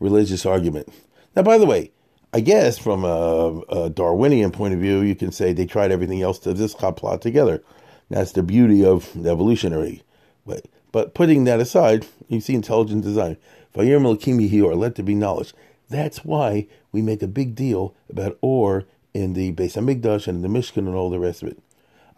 religious 0.00 0.44
argument. 0.44 0.88
Now, 1.34 1.42
by 1.42 1.58
the 1.58 1.66
way, 1.66 1.92
I 2.32 2.40
guess 2.40 2.76
from 2.76 3.04
a, 3.04 3.60
a, 3.70 3.90
Darwinian 3.90 4.50
point 4.50 4.74
of 4.74 4.80
view, 4.80 5.00
you 5.00 5.14
can 5.14 5.32
say 5.32 5.52
they 5.52 5.64
tried 5.64 5.90
everything 5.90 6.20
else 6.20 6.38
to 6.40 6.52
this 6.52 6.74
plot 6.74 7.22
together. 7.22 7.62
That's 8.10 8.32
the 8.32 8.42
beauty 8.42 8.84
of 8.84 9.16
evolutionary. 9.16 10.02
But, 10.46 10.66
but 10.92 11.14
putting 11.14 11.44
that 11.44 11.60
aside, 11.60 12.06
you 12.28 12.40
see 12.40 12.54
intelligent 12.54 13.02
design. 13.02 13.38
Vayir 13.74 14.00
Malakimi 14.00 14.62
or 14.62 14.74
let 14.74 14.96
there 14.96 15.04
be 15.04 15.14
knowledge. 15.14 15.54
That's 15.88 16.24
why 16.24 16.66
we 16.92 17.00
make 17.00 17.22
a 17.22 17.28
big 17.28 17.54
deal 17.54 17.94
about 18.10 18.36
or 18.42 18.84
in 19.14 19.32
the 19.32 19.52
Beis 19.52 19.76
Hamikdash 19.76 20.28
and 20.28 20.44
the 20.44 20.48
Mishkan 20.48 20.86
and 20.86 20.94
all 20.94 21.08
the 21.08 21.18
rest 21.18 21.42
of 21.42 21.48
it. 21.48 21.58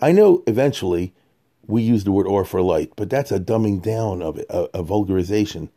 I 0.00 0.11
know 0.11 0.43
eventually 0.47 1.14
we 1.67 1.83
use 1.83 2.02
the 2.02 2.12
word 2.12 2.26
or 2.26 2.45
for 2.45 2.62
light, 2.62 2.93
but 2.97 3.11
that's 3.11 3.31
a 3.31 3.38
dumbing 3.38 3.81
down 3.81 4.23
of 4.23 4.38
it, 4.38 4.47
a, 4.50 4.79
a 4.79 4.83
vulgarization 4.83 5.69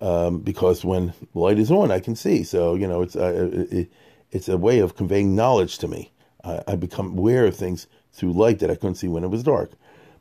um, 0.00 0.40
because 0.40 0.84
when 0.84 1.12
light 1.34 1.58
is 1.58 1.70
on, 1.70 1.90
I 1.90 2.00
can 2.00 2.16
see. 2.16 2.42
So 2.42 2.74
you 2.74 2.86
know, 2.86 3.02
it's 3.02 3.16
uh, 3.16 3.50
it, 3.70 3.90
it's 4.30 4.48
a 4.48 4.56
way 4.56 4.78
of 4.78 4.96
conveying 4.96 5.34
knowledge 5.34 5.78
to 5.78 5.88
me. 5.88 6.12
I, 6.44 6.62
I, 6.68 6.76
become 6.76 7.18
aware 7.18 7.44
of 7.46 7.56
things 7.56 7.86
through 8.12 8.32
light 8.32 8.60
that 8.60 8.70
I 8.70 8.74
couldn't 8.74 8.94
see 8.94 9.08
when 9.08 9.24
it 9.24 9.28
was 9.28 9.42
dark. 9.42 9.72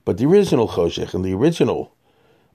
But 0.04 0.18
the 0.18 0.26
original 0.26 0.68
choshech 0.68 1.14
and 1.14 1.24
the 1.24 1.34
original 1.34 1.96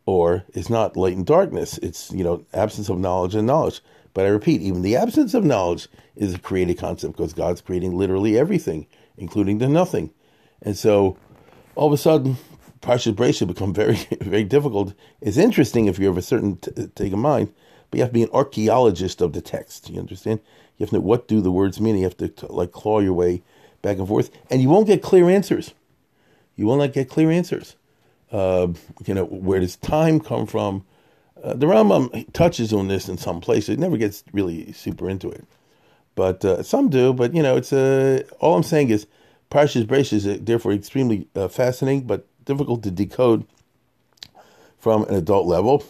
or 0.07 0.45
is 0.53 0.69
not 0.69 0.97
light 0.97 1.17
and 1.17 1.25
darkness. 1.27 1.79
It's 1.79 2.11
you 2.13 2.25
know 2.25 2.45
absence 2.53 2.89
of 2.89 2.99
knowledge 2.99 3.35
and 3.35 3.47
knowledge. 3.47 3.81
But 4.13 4.27
I 4.27 4.29
repeat, 4.29 4.61
even 4.61 4.83
the 4.83 4.97
absence 4.97 5.35
of 5.35 5.45
knowledge 5.45 5.89
is 6.15 6.35
a 6.35 6.39
created 6.39 6.79
concept 6.79 7.17
because 7.17 7.33
God's 7.33 7.61
creating 7.61 7.97
literally 7.97 8.39
everything, 8.39 8.87
including 9.17 9.59
the 9.59 9.69
nothing. 9.69 10.13
And 10.63 10.77
so 10.79 11.19
all 11.75 11.89
of 11.89 11.93
a 11.93 11.97
sudden, 11.97 12.37
Parshas 12.85 13.15
Breshit 13.15 13.49
become 13.49 13.73
very, 13.73 13.95
very 14.21 14.45
difficult. 14.45 14.93
It's 15.23 15.39
interesting 15.39 15.87
if 15.87 15.99
you 15.99 16.07
have 16.07 16.19
a 16.19 16.23
certain 16.23 16.59
t- 16.59 16.89
take 16.95 17.15
of 17.15 17.19
mind, 17.19 17.53
but 17.91 17.97
you 17.97 18.03
have 18.03 18.11
to 18.11 18.15
be 18.15 18.23
an 18.23 18.29
archaeologist 18.33 19.23
of 19.23 19.33
the 19.33 19.41
text. 19.41 19.89
You 19.89 19.99
understand? 19.99 20.41
You 20.77 20.85
have 20.85 20.91
to 20.91 20.97
know 20.97 21.01
what 21.01 21.27
do 21.27 21.41
the 21.41 21.51
words 21.51 21.81
mean. 21.81 21.97
You 21.97 22.05
have 22.05 22.17
to, 22.19 22.29
to 22.29 22.53
like 22.53 22.73
claw 22.73 23.01
your 23.01 23.15
way 23.15 23.43
back 23.81 23.97
and 23.97 24.07
forth, 24.07 24.31
and 24.51 24.61
you 24.61 24.69
won't 24.69 24.87
get 24.87 25.03
clear 25.03 25.31
answers. 25.31 25.73
You 26.57 26.67
will 26.67 26.77
not 26.77 26.93
get 26.93 27.09
clear 27.09 27.31
answers. 27.31 27.77
Uh, 28.31 28.69
you 29.07 29.15
know, 29.15 29.25
where 29.25 29.61
does 29.61 29.77
time 29.77 30.21
come 30.21 30.47
from? 30.47 30.85
Uh, 31.43 31.55
the 31.55 31.67
Rambam 31.67 32.31
touches 32.35 32.73
on 32.73 32.89
this 32.89 33.09
in 33.09 33.17
some 33.17 33.41
places. 33.41 33.71
It 33.71 33.79
never 33.79 33.97
gets 33.97 34.25
really 34.33 34.73
super 34.73 35.09
into 35.09 35.31
it, 35.31 35.47
but 36.15 36.45
uh, 36.45 36.63
some 36.63 36.91
do. 36.91 37.15
But 37.15 37.35
you 37.35 37.43
know, 37.43 37.57
it's 37.57 37.73
uh, 37.73 38.25
all 38.41 38.55
I'm 38.55 38.63
saying 38.63 38.91
is 38.91 39.07
Parshas 39.51 39.87
Breshit 39.87 40.27
is 40.27 40.41
therefore 40.41 40.73
extremely 40.73 41.29
uh, 41.35 41.49
fascinating, 41.49 42.07
but 42.07 42.27
difficult 42.45 42.83
to 42.85 42.91
decode 42.91 43.47
from 44.79 45.05
an 45.05 45.15
adult 45.15 45.47
level. 45.47 45.85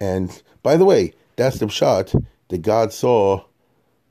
And 0.00 0.42
by 0.62 0.76
the 0.76 0.84
way, 0.84 1.12
that's 1.36 1.58
the 1.58 1.68
shot 1.68 2.12
that 2.48 2.62
God 2.62 2.92
saw 2.92 3.44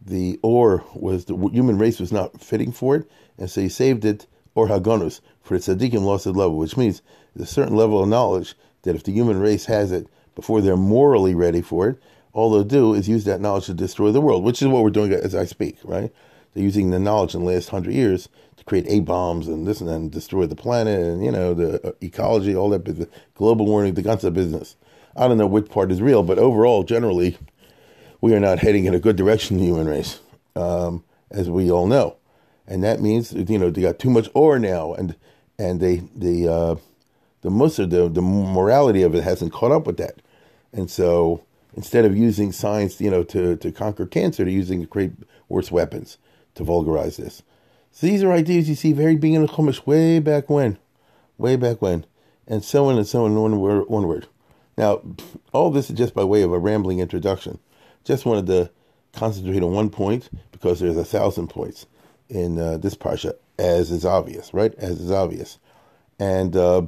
the 0.02 0.40
or 0.42 0.84
was 0.94 1.26
the 1.26 1.36
human 1.36 1.78
race 1.78 2.00
was 2.00 2.12
not 2.12 2.40
fitting 2.42 2.72
for 2.72 2.96
it, 2.96 3.10
and 3.38 3.50
so 3.50 3.62
He 3.62 3.70
saved 3.70 4.06
it 4.06 4.28
or 4.56 4.68
hagonus 4.68 5.22
for 5.42 5.56
its 5.56 5.68
tzaddikim 5.68 6.04
lost 6.04 6.26
level, 6.26 6.58
which 6.58 6.78
means 6.78 7.02
a 7.40 7.46
certain 7.46 7.76
level 7.76 8.04
of 8.04 8.10
knowledge 8.10 8.56
that 8.84 8.96
if 8.96 9.04
the 9.04 9.12
human 9.12 9.40
race 9.40 9.66
has 9.66 9.92
it 9.92 10.08
before 10.36 10.62
they're 10.62 10.78
morally 10.78 11.36
ready 11.36 11.62
for 11.62 11.90
it, 11.90 12.00
all 12.34 12.52
they'll 12.52 12.64
do 12.64 12.94
is 12.94 13.10
use 13.10 13.26
that 13.26 13.42
knowledge 13.42 13.66
to 13.66 13.74
destroy 13.74 14.12
the 14.12 14.22
world, 14.22 14.44
which 14.44 14.62
is 14.62 14.68
what 14.68 14.84
we're 14.84 14.90
doing 14.90 15.12
as 15.12 15.36
I 15.36 15.46
speak, 15.46 15.78
right? 15.84 16.12
They're 16.54 16.64
using 16.64 16.90
the 16.90 17.00
knowledge 17.00 17.36
in 17.36 17.42
the 17.42 17.48
last 17.48 17.70
hundred 17.70 17.94
years 17.94 18.30
create 18.70 18.86
A 18.88 19.00
bombs 19.00 19.48
and 19.48 19.68
this 19.68 19.82
and 19.82 19.90
and 19.90 20.12
destroy 20.12 20.46
the 20.46 20.56
planet 20.56 21.00
and, 21.00 21.26
you 21.26 21.32
know, 21.32 21.56
the 21.56 21.86
uh, 21.86 21.92
ecology, 22.02 22.56
all 22.56 22.70
that 22.70 22.84
business, 22.84 23.10
global 23.34 23.66
warming, 23.66 23.96
the 23.96 24.04
guns 24.04 24.24
of 24.24 24.36
business. 24.36 24.76
I 25.16 25.28
don't 25.28 25.40
know 25.40 25.48
which 25.48 25.70
part 25.70 25.92
is 25.92 26.04
real, 26.04 26.22
but 26.22 26.38
overall, 26.38 26.84
generally, 26.84 27.36
we 28.22 28.36
are 28.36 28.40
not 28.40 28.60
heading 28.60 28.86
in 28.86 28.94
a 28.94 29.00
good 29.00 29.16
direction 29.16 29.58
the 29.58 29.64
human 29.64 29.88
race, 29.88 30.20
um, 30.56 31.04
as 31.32 31.50
we 31.50 31.72
all 31.72 31.88
know. 31.88 32.18
And 32.68 32.84
that 32.84 33.02
means, 33.02 33.34
you 33.34 33.58
know, 33.58 33.72
they 33.72 33.82
got 33.82 33.98
too 33.98 34.12
much 34.12 34.30
ore 34.36 34.60
now 34.60 34.94
and, 34.94 35.16
and 35.58 35.80
they, 35.80 36.04
the, 36.16 36.48
uh, 36.48 36.76
the 37.42 37.50
Musar, 37.50 37.90
the, 37.90 38.08
the 38.08 38.22
morality 38.22 39.02
of 39.02 39.16
it 39.16 39.24
hasn't 39.24 39.52
caught 39.52 39.72
up 39.72 39.88
with 39.88 39.98
that. 39.98 40.22
And 40.72 40.92
so 40.92 41.44
instead 41.74 42.06
of 42.06 42.16
using 42.16 42.52
science, 42.52 43.02
you 43.02 43.10
know, 43.10 43.24
to, 43.24 43.56
to 43.56 43.72
conquer 43.72 44.06
cancer, 44.06 44.44
they're 44.44 44.54
using 44.54 44.86
create 44.86 45.14
worse 45.48 45.72
weapons 45.72 46.20
to 46.54 46.64
vulgarize 46.64 47.18
this. 47.18 47.42
So 47.92 48.08
these 48.08 48.24
are 48.24 48.32
ideas 48.32 48.70
you 48.70 48.76
see 48.76 48.94
very 48.94 49.16
beginning 49.16 49.50
of 49.50 49.56
Chumash 49.56 49.86
way 49.86 50.20
back 50.20 50.50
when, 50.50 50.78
way 51.38 51.56
back 51.56 51.82
when, 51.82 52.06
and 52.48 52.64
so 52.64 52.86
on 52.86 52.98
and 52.98 53.08
so 53.08 53.26
on, 53.26 53.36
one 53.36 54.08
word. 54.08 54.28
Now, 54.78 55.02
all 55.52 55.72
this 55.72 55.90
is 55.90 55.98
just 55.98 56.14
by 56.14 56.24
way 56.24 56.42
of 56.42 56.54
a 56.54 56.60
rambling 56.60 57.00
introduction. 57.00 57.60
Just 58.06 58.26
wanted 58.26 58.48
to 58.48 58.72
concentrate 59.12 59.62
on 59.62 59.74
one 59.74 59.90
point 59.90 60.30
because 60.52 60.80
there's 60.80 60.98
a 60.98 61.04
thousand 61.04 61.50
points 61.50 61.86
in 62.30 62.58
uh, 62.60 62.78
this 62.78 62.96
parsha, 62.96 63.34
as 63.58 63.92
is 63.92 64.06
obvious, 64.06 64.54
right? 64.54 64.74
As 64.76 65.02
is 65.02 65.12
obvious. 65.12 65.58
And 66.18 66.56
uh, 66.56 66.84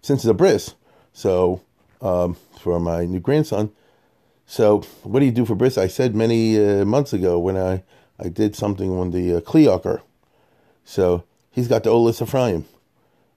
since 0.00 0.20
it's 0.20 0.30
a 0.30 0.34
bris, 0.34 0.74
so 1.12 1.60
um, 2.00 2.36
for 2.58 2.78
my 2.78 3.04
new 3.04 3.20
grandson. 3.20 3.72
So, 4.46 4.80
what 5.02 5.20
do 5.20 5.26
you 5.26 5.32
do 5.32 5.46
for 5.46 5.54
bris? 5.54 5.78
I 5.78 5.86
said 5.86 6.14
many 6.14 6.58
uh, 6.62 6.84
months 6.84 7.12
ago 7.12 7.38
when 7.38 7.56
I, 7.56 7.82
I 8.18 8.28
did 8.28 8.54
something 8.54 8.90
on 8.90 9.10
the 9.10 9.36
uh, 9.36 9.40
Kli 9.40 9.64
Yakar. 9.64 10.02
So, 10.84 11.24
he's 11.50 11.68
got 11.68 11.82
the 11.84 11.90
Olis 11.90 12.22
Ephraim. 12.22 12.66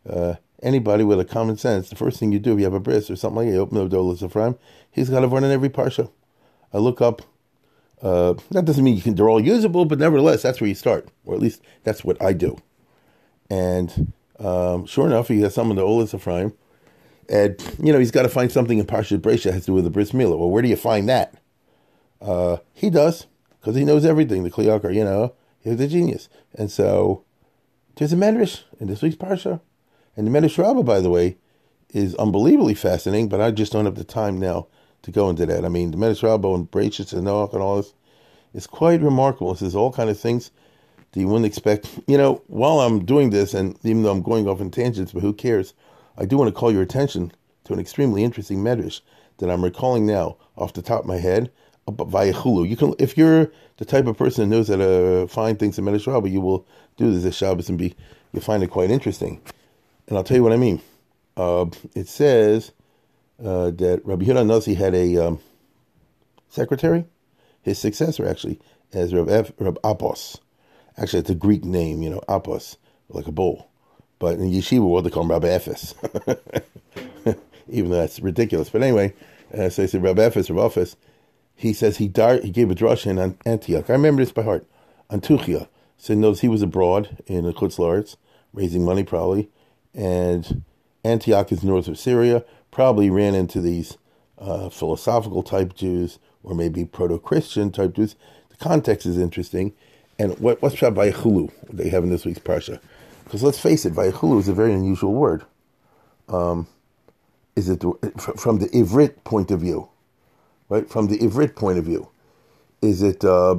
Uh, 0.08 0.36
anybody 0.62 1.04
with 1.04 1.20
a 1.20 1.26
common 1.26 1.58
sense, 1.58 1.90
the 1.90 1.96
first 1.96 2.20
thing 2.20 2.32
you 2.32 2.40
do 2.40 2.54
if 2.54 2.60
you 2.60 2.66
have 2.66 2.74
a 2.74 2.80
bris 2.80 3.10
or 3.10 3.16
something 3.16 3.38
like 3.38 3.48
that, 3.48 3.54
you 3.54 3.60
open 3.60 3.78
up 3.78 3.90
the 3.90 3.98
Olis 3.98 4.24
Ephraim. 4.24 4.58
He's 4.92 5.10
got 5.10 5.22
to 5.22 5.28
run 5.28 5.44
in 5.44 5.52
every 5.52 5.70
parsha. 5.70 6.10
I 6.74 6.78
look 6.78 7.02
up. 7.02 7.22
Uh, 8.02 8.36
that 8.52 8.66
doesn't 8.66 8.84
mean 8.84 8.96
you 8.96 9.02
can, 9.02 9.16
they're 9.16 9.30
all 9.30 9.40
usable, 9.40 9.86
but 9.86 10.00
nevertheless, 10.00 10.44
that's 10.44 10.62
where 10.62 10.68
you 10.68 10.76
start, 10.76 11.10
or 11.26 11.34
at 11.34 11.42
least 11.42 11.62
that's 11.84 12.04
what 12.04 12.22
I 12.22 12.34
do. 12.34 12.62
And 13.50 14.14
um, 14.40 14.86
sure 14.86 15.08
enough, 15.08 15.30
he 15.30 15.42
has 15.42 15.56
some 15.56 15.72
of 15.72 15.78
the 15.78 15.84
Olis 15.84 16.14
Ephraim. 16.14 16.54
And, 17.30 17.60
you 17.82 17.92
know, 17.92 18.00
he's 18.00 18.12
got 18.12 18.22
to 18.22 18.30
find 18.30 18.52
something 18.52 18.78
in 18.78 18.86
Parshat 18.86 19.20
Bresha 19.20 19.44
that 19.44 19.54
has 19.54 19.64
to 19.64 19.68
do 19.68 19.74
with 19.74 19.84
the 19.84 19.90
Bris 19.90 20.12
Milah. 20.12 20.38
Well, 20.38 20.50
where 20.50 20.62
do 20.62 20.70
you 20.70 20.76
find 20.76 21.10
that? 21.10 21.34
Uh, 22.22 22.58
he 22.74 22.90
does, 22.90 23.28
because 23.60 23.76
he 23.76 23.84
knows 23.84 24.06
everything. 24.06 24.44
The 24.44 24.52
Kli 24.52 24.66
Yakar, 24.66 24.94
you 24.94 25.04
know, 25.04 25.34
he's 25.60 25.80
a 25.80 25.88
genius. 25.88 26.30
And 26.54 26.72
so 26.72 27.24
there's 27.98 28.14
a 28.14 28.16
Medrash 28.16 28.64
in 28.80 28.88
this 28.88 29.02
week's 29.02 29.16
Parsha. 29.16 29.60
And 30.16 30.28
the 30.28 30.32
Medrash 30.32 30.58
Rabbah, 30.58 30.84
by 30.84 31.00
the 31.00 31.10
way, 31.10 31.38
is 31.90 32.16
unbelievably 32.16 32.76
fascinating, 32.76 33.28
but 33.28 33.42
I 33.42 33.52
just 33.52 33.72
don't 33.72 33.86
have 33.86 33.96
the 33.96 34.04
time 34.04 34.40
now 34.40 34.68
to 35.02 35.12
go 35.12 35.30
into 35.30 35.46
that. 35.46 35.66
I 35.66 35.70
mean, 35.70 35.92
the 35.92 35.98
Medrash 35.98 36.24
Rabbah 36.24 36.54
and 36.54 36.70
Brachis 36.70 37.14
and 37.14 37.26
Noach 37.26 37.54
and 37.54 37.62
all 37.62 37.78
this 37.78 37.94
is 38.54 38.68
quite 38.68 39.02
remarkable. 39.02 39.52
It 39.54 39.58
says 39.58 39.76
all 39.76 39.92
kind 39.92 40.10
of 40.10 40.20
things 40.20 40.52
that 41.12 41.20
you 41.20 41.28
wouldn't 41.28 41.46
expect. 41.46 42.00
You 42.08 42.18
know, 42.18 42.44
while 42.48 42.82
I'm 42.82 43.04
doing 43.04 43.32
this, 43.32 43.54
and 43.54 43.78
even 43.84 44.04
though 44.04 44.12
I'm 44.12 44.22
going 44.22 44.48
off 44.48 44.62
in 44.62 44.70
tangents, 44.72 45.12
but 45.12 45.24
who 45.24 45.34
cares? 45.34 45.74
I 46.18 46.26
do 46.26 46.38
want 46.38 46.50
to 46.50 46.60
call 46.60 46.72
your 46.72 46.82
attention 46.82 47.32
to 47.64 47.74
an 47.74 47.80
extremely 47.80 48.24
interesting 48.24 48.60
medrash 48.60 49.02
that 49.38 49.50
I'm 49.50 49.64
recalling 49.64 50.06
now 50.06 50.38
off 50.56 50.74
the 50.74 50.82
top 50.82 51.02
of 51.02 51.06
my 51.08 51.18
head 51.18 51.52
You 51.88 52.76
can, 52.78 52.94
if 53.00 53.18
you're 53.18 53.52
the 53.78 53.86
type 53.86 54.08
of 54.08 54.18
person 54.18 54.46
who 54.46 54.58
knows 54.58 54.68
how 54.68 54.76
to 54.76 55.28
find 55.28 55.58
things 55.58 55.80
in 55.80 55.86
Medrash 55.86 56.08
Rabbah, 56.08 56.28
you 56.28 56.42
will 56.42 56.66
do 56.98 57.14
this 57.14 57.26
at 57.26 57.34
Shabbos 57.34 57.70
and 57.70 57.78
be 57.78 57.96
you'll 58.34 58.44
find 58.44 58.64
it 58.64 58.68
quite 58.68 58.92
interesting. 58.92 59.42
And 60.08 60.18
I'll 60.18 60.24
tell 60.24 60.38
you 60.38 60.44
what 60.44 60.54
I 60.54 60.58
mean. 60.58 60.82
Uh, 61.36 61.68
it 61.96 62.08
says 62.08 62.72
uh, 63.44 63.72
that 63.72 64.02
Rabbi 64.04 64.26
Yehuda 64.26 64.46
Nasi 64.46 64.74
had 64.74 64.96
a 64.96 65.18
um, 65.18 65.40
secretary, 66.50 67.06
his 67.62 67.80
successor 67.80 68.28
actually, 68.28 68.60
as 68.92 69.14
Rab, 69.14 69.30
F, 69.30 69.56
Apos. 69.58 70.40
Actually, 70.98 71.20
it's 71.20 71.30
a 71.30 71.36
Greek 71.36 71.64
name, 71.64 72.02
you 72.02 72.10
know, 72.10 72.22
Apos, 72.28 72.78
like 73.10 73.28
a 73.28 73.32
bull. 73.32 73.70
But 74.20 74.40
in 74.40 74.52
yeshiva 74.52 74.88
world, 74.88 75.06
they 75.06 75.10
call 75.12 75.24
him 75.24 75.32
Rabbi 75.32 75.48
Ephes. 75.48 75.94
Even 77.70 77.92
though 77.92 77.98
that's 77.98 78.20
ridiculous. 78.20 78.70
But 78.70 78.82
anyway, 78.82 79.14
uh, 79.56 79.70
so 79.70 79.84
I 79.84 79.86
said 79.86 80.02
Rabbi 80.02 80.24
Ephes, 80.24 80.50
Rabbi 80.50 80.66
Ephes, 80.66 80.96
he 81.58 81.74
says 81.74 81.98
he 81.98 82.08
died, 82.08 82.44
he 82.44 82.52
gave 82.52 82.72
a 82.72 82.76
drush 82.76 83.06
in 83.06 83.38
Antioch. 83.46 83.90
I 83.90 83.94
remember 83.94 84.22
this 84.22 84.32
by 84.32 84.44
heart. 84.44 84.66
Antuchia. 85.10 85.68
So 85.98 86.14
knows 86.14 86.42
he 86.42 86.48
was 86.48 86.62
abroad 86.62 87.18
in 87.26 87.44
the 87.44 87.54
Chutz 87.54 87.78
La'aretz, 87.78 88.16
raising 88.54 88.86
money 88.86 89.04
probably. 89.04 89.50
And 89.96 90.64
Antioch 91.04 91.52
is 91.52 91.64
north 91.64 91.88
of 91.88 91.98
Syria. 91.98 92.46
Probably 92.70 93.10
ran 93.10 93.34
into 93.34 93.60
these 93.60 93.98
uh, 94.38 94.70
philosophical 94.70 95.42
type 95.42 95.74
Jews 95.74 96.20
or 96.44 96.54
maybe 96.54 96.86
proto 96.86 97.18
Christian 97.18 97.72
type 97.72 97.96
Jews. 97.96 98.16
The 98.50 98.58
context 98.58 99.08
is 99.08 99.18
interesting. 99.18 99.74
And 100.20 100.38
what, 100.40 100.62
what's 100.62 100.76
Shabbat 100.76 101.14
Chulu 101.14 101.52
they 101.72 101.90
have 101.90 102.04
in 102.04 102.12
this 102.12 102.26
week's 102.26 102.40
Parsha? 102.40 102.80
Because 103.24 103.44
let's 103.44 103.60
face 103.60 103.86
it, 103.86 103.94
Vayichulu 103.94 104.40
is 104.40 104.48
a 104.48 104.54
very 104.54 104.74
unusual 104.74 105.14
word. 105.14 105.44
Um, 106.30 106.68
is 107.56 107.68
it 107.68 107.82
from 108.38 108.60
the 108.60 108.70
Ivrit 108.70 109.24
point 109.24 109.52
of 109.52 109.62
view, 109.62 109.90
right? 110.70 110.90
From 110.90 111.08
the 111.08 111.18
Ivrit 111.20 111.56
point 111.56 111.78
of 111.78 111.86
view, 111.86 112.10
is 112.82 113.02
it 113.02 113.24
uh, 113.24 113.56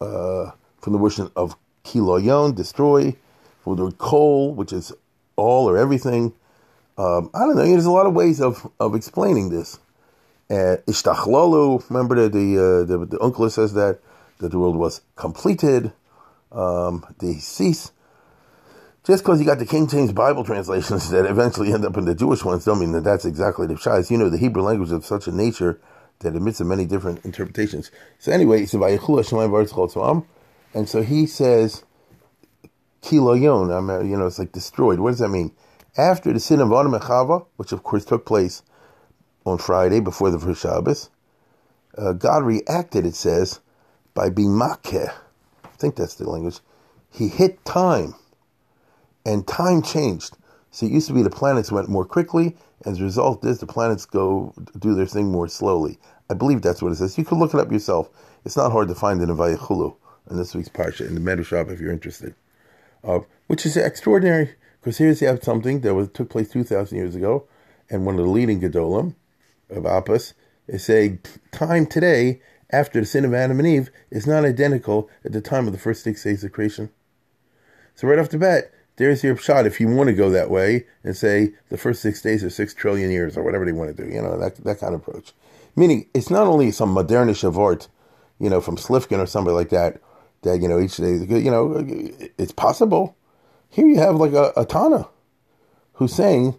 uh, 0.00 0.50
from 0.80 0.92
the 0.92 0.98
word 0.98 1.14
of 1.36 1.56
kiloyon, 1.84 2.54
destroy, 2.54 3.16
from 3.62 3.76
the 3.76 3.84
word 3.84 3.98
kol, 3.98 4.54
which 4.54 4.72
is 4.72 4.92
all 5.36 5.68
or 5.68 5.76
everything? 5.76 6.34
Um, 6.98 7.30
I 7.34 7.40
don't 7.40 7.56
know. 7.56 7.64
There's 7.64 7.86
a 7.86 7.90
lot 7.90 8.06
of 8.06 8.14
ways 8.14 8.40
of, 8.40 8.70
of 8.78 8.94
explaining 8.94 9.50
this. 9.50 9.78
Uh, 10.50 10.76
remember 10.86 12.16
that 12.16 12.32
the, 12.32 12.58
uh, 12.58 12.84
the 12.84 13.06
the 13.06 13.18
uncle 13.22 13.48
says 13.48 13.72
that 13.72 14.00
that 14.38 14.50
the 14.50 14.58
world 14.58 14.76
was 14.76 15.00
completed. 15.16 15.92
Um, 16.50 17.06
they 17.18 17.34
cease 17.34 17.92
just 19.04 19.24
because 19.24 19.40
you 19.40 19.46
got 19.46 19.58
the 19.58 19.66
King 19.66 19.88
James 19.88 20.12
Bible 20.12 20.44
translations 20.44 21.10
that 21.10 21.26
eventually 21.26 21.72
end 21.72 21.84
up 21.84 21.96
in 21.96 22.04
the 22.04 22.14
Jewish 22.14 22.44
ones, 22.44 22.64
don't 22.64 22.78
mean 22.78 22.92
that 22.92 23.04
that's 23.04 23.24
exactly 23.24 23.66
the 23.66 23.74
Pshas. 23.74 24.10
You 24.10 24.18
know, 24.18 24.28
the 24.28 24.38
Hebrew 24.38 24.62
language 24.62 24.88
is 24.88 24.92
of 24.92 25.04
such 25.04 25.26
a 25.26 25.32
nature 25.32 25.80
that 26.22 26.34
admits 26.34 26.60
of 26.60 26.66
many 26.66 26.86
different 26.86 27.24
interpretations. 27.24 27.90
So 28.18 28.32
anyway, 28.32 28.60
he 28.60 28.66
said, 28.66 28.80
and 30.74 30.88
so 30.88 31.02
he 31.02 31.26
says, 31.26 31.84
Kiloyon, 33.02 33.76
I'm, 33.76 34.08
you 34.08 34.16
know, 34.16 34.26
it's 34.26 34.38
like 34.38 34.52
destroyed. 34.52 35.00
What 35.00 35.10
does 35.10 35.18
that 35.18 35.28
mean? 35.28 35.52
After 35.96 36.32
the 36.32 36.40
sin 36.40 36.60
of 36.60 36.72
Adam 36.72 36.94
and 36.94 37.02
Chava, 37.02 37.44
which 37.56 37.72
of 37.72 37.82
course 37.82 38.04
took 38.04 38.24
place 38.24 38.62
on 39.44 39.58
Friday 39.58 40.00
before 40.00 40.30
the 40.30 40.38
first 40.38 40.62
Shabbos, 40.62 41.10
uh, 41.98 42.12
God 42.12 42.44
reacted, 42.44 43.04
it 43.04 43.14
says, 43.14 43.60
by 44.14 44.30
being. 44.30 44.60
I 44.62 45.10
think 45.78 45.96
that's 45.96 46.14
the 46.14 46.30
language. 46.30 46.60
He 47.10 47.28
hit 47.28 47.64
time 47.64 48.14
and 49.26 49.46
time 49.46 49.82
changed. 49.82 50.36
So 50.70 50.86
it 50.86 50.92
used 50.92 51.08
to 51.08 51.12
be 51.12 51.22
the 51.22 51.30
planets 51.30 51.70
went 51.70 51.88
more 51.88 52.04
quickly. 52.06 52.56
As 52.84 53.00
a 53.00 53.04
result, 53.04 53.44
is 53.44 53.60
the 53.60 53.66
planets 53.66 54.04
go 54.06 54.52
do 54.78 54.94
their 54.94 55.06
thing 55.06 55.30
more 55.30 55.48
slowly. 55.48 55.98
I 56.28 56.34
believe 56.34 56.62
that's 56.62 56.82
what 56.82 56.92
it 56.92 56.96
says. 56.96 57.16
You 57.16 57.24
can 57.24 57.38
look 57.38 57.54
it 57.54 57.60
up 57.60 57.70
yourself 57.70 58.10
It's 58.44 58.56
not 58.56 58.72
hard 58.72 58.88
to 58.88 58.94
find 58.94 59.20
in 59.20 59.28
the 59.28 59.34
Vayichulu 59.34 59.94
in 60.30 60.36
this 60.36 60.54
week's 60.54 60.68
parsha 60.68 61.06
in 61.06 61.14
the 61.14 61.20
Medrash 61.20 61.70
if 61.70 61.80
you're 61.80 61.92
interested. 61.92 62.34
Uh, 63.04 63.20
which 63.46 63.66
is 63.66 63.76
extraordinary 63.76 64.54
because 64.80 64.98
here's 64.98 65.20
you 65.20 65.28
have 65.28 65.42
something 65.42 65.80
that 65.80 65.94
was 65.94 66.08
took 66.08 66.30
place 66.30 66.50
two 66.50 66.64
thousand 66.64 66.98
years 66.98 67.14
ago, 67.14 67.46
and 67.90 68.06
one 68.06 68.18
of 68.18 68.24
the 68.24 68.30
leading 68.30 68.60
gedolim 68.60 69.14
of 69.70 69.84
Appas 69.84 70.34
is 70.66 70.84
saying 70.84 71.20
time 71.50 71.86
today 71.86 72.40
after 72.70 73.00
the 73.00 73.06
sin 73.06 73.24
of 73.24 73.34
Adam 73.34 73.58
and 73.58 73.68
Eve 73.68 73.90
is 74.10 74.26
not 74.26 74.44
identical 74.44 75.10
at 75.24 75.32
the 75.32 75.40
time 75.40 75.66
of 75.66 75.72
the 75.72 75.78
first 75.78 76.02
six 76.02 76.22
days 76.22 76.42
of 76.42 76.52
creation. 76.52 76.90
So 77.94 78.08
right 78.08 78.18
off 78.18 78.30
the 78.30 78.38
bat, 78.38 78.72
there's 79.02 79.24
your 79.24 79.36
shot 79.36 79.66
if 79.66 79.80
you 79.80 79.88
want 79.88 80.06
to 80.08 80.14
go 80.14 80.30
that 80.30 80.48
way 80.48 80.86
and 81.02 81.16
say 81.16 81.52
the 81.70 81.76
first 81.76 82.00
six 82.00 82.22
days 82.22 82.44
are 82.44 82.50
six 82.50 82.72
trillion 82.72 83.10
years 83.10 83.36
or 83.36 83.42
whatever 83.42 83.64
they 83.64 83.72
want 83.72 83.94
to 83.94 84.04
do, 84.04 84.08
you 84.08 84.22
know, 84.22 84.38
that 84.38 84.56
that 84.64 84.78
kind 84.78 84.94
of 84.94 85.00
approach. 85.00 85.32
Meaning 85.74 86.08
it's 86.14 86.30
not 86.30 86.46
only 86.46 86.70
some 86.70 86.94
modernish 86.94 87.42
art, 87.58 87.88
you 88.38 88.48
know, 88.48 88.60
from 88.60 88.76
Slifkin 88.76 89.18
or 89.18 89.26
somebody 89.26 89.54
like 89.54 89.70
that, 89.70 90.00
that, 90.42 90.60
you 90.60 90.68
know, 90.68 90.78
each 90.78 90.98
day, 90.98 91.14
you 91.14 91.50
know, 91.50 91.84
it's 92.38 92.52
possible. 92.52 93.16
Here 93.68 93.88
you 93.88 93.98
have 93.98 94.16
like 94.16 94.34
a, 94.34 94.52
a 94.56 94.64
Tana 94.64 95.08
who's 95.94 96.14
saying 96.14 96.56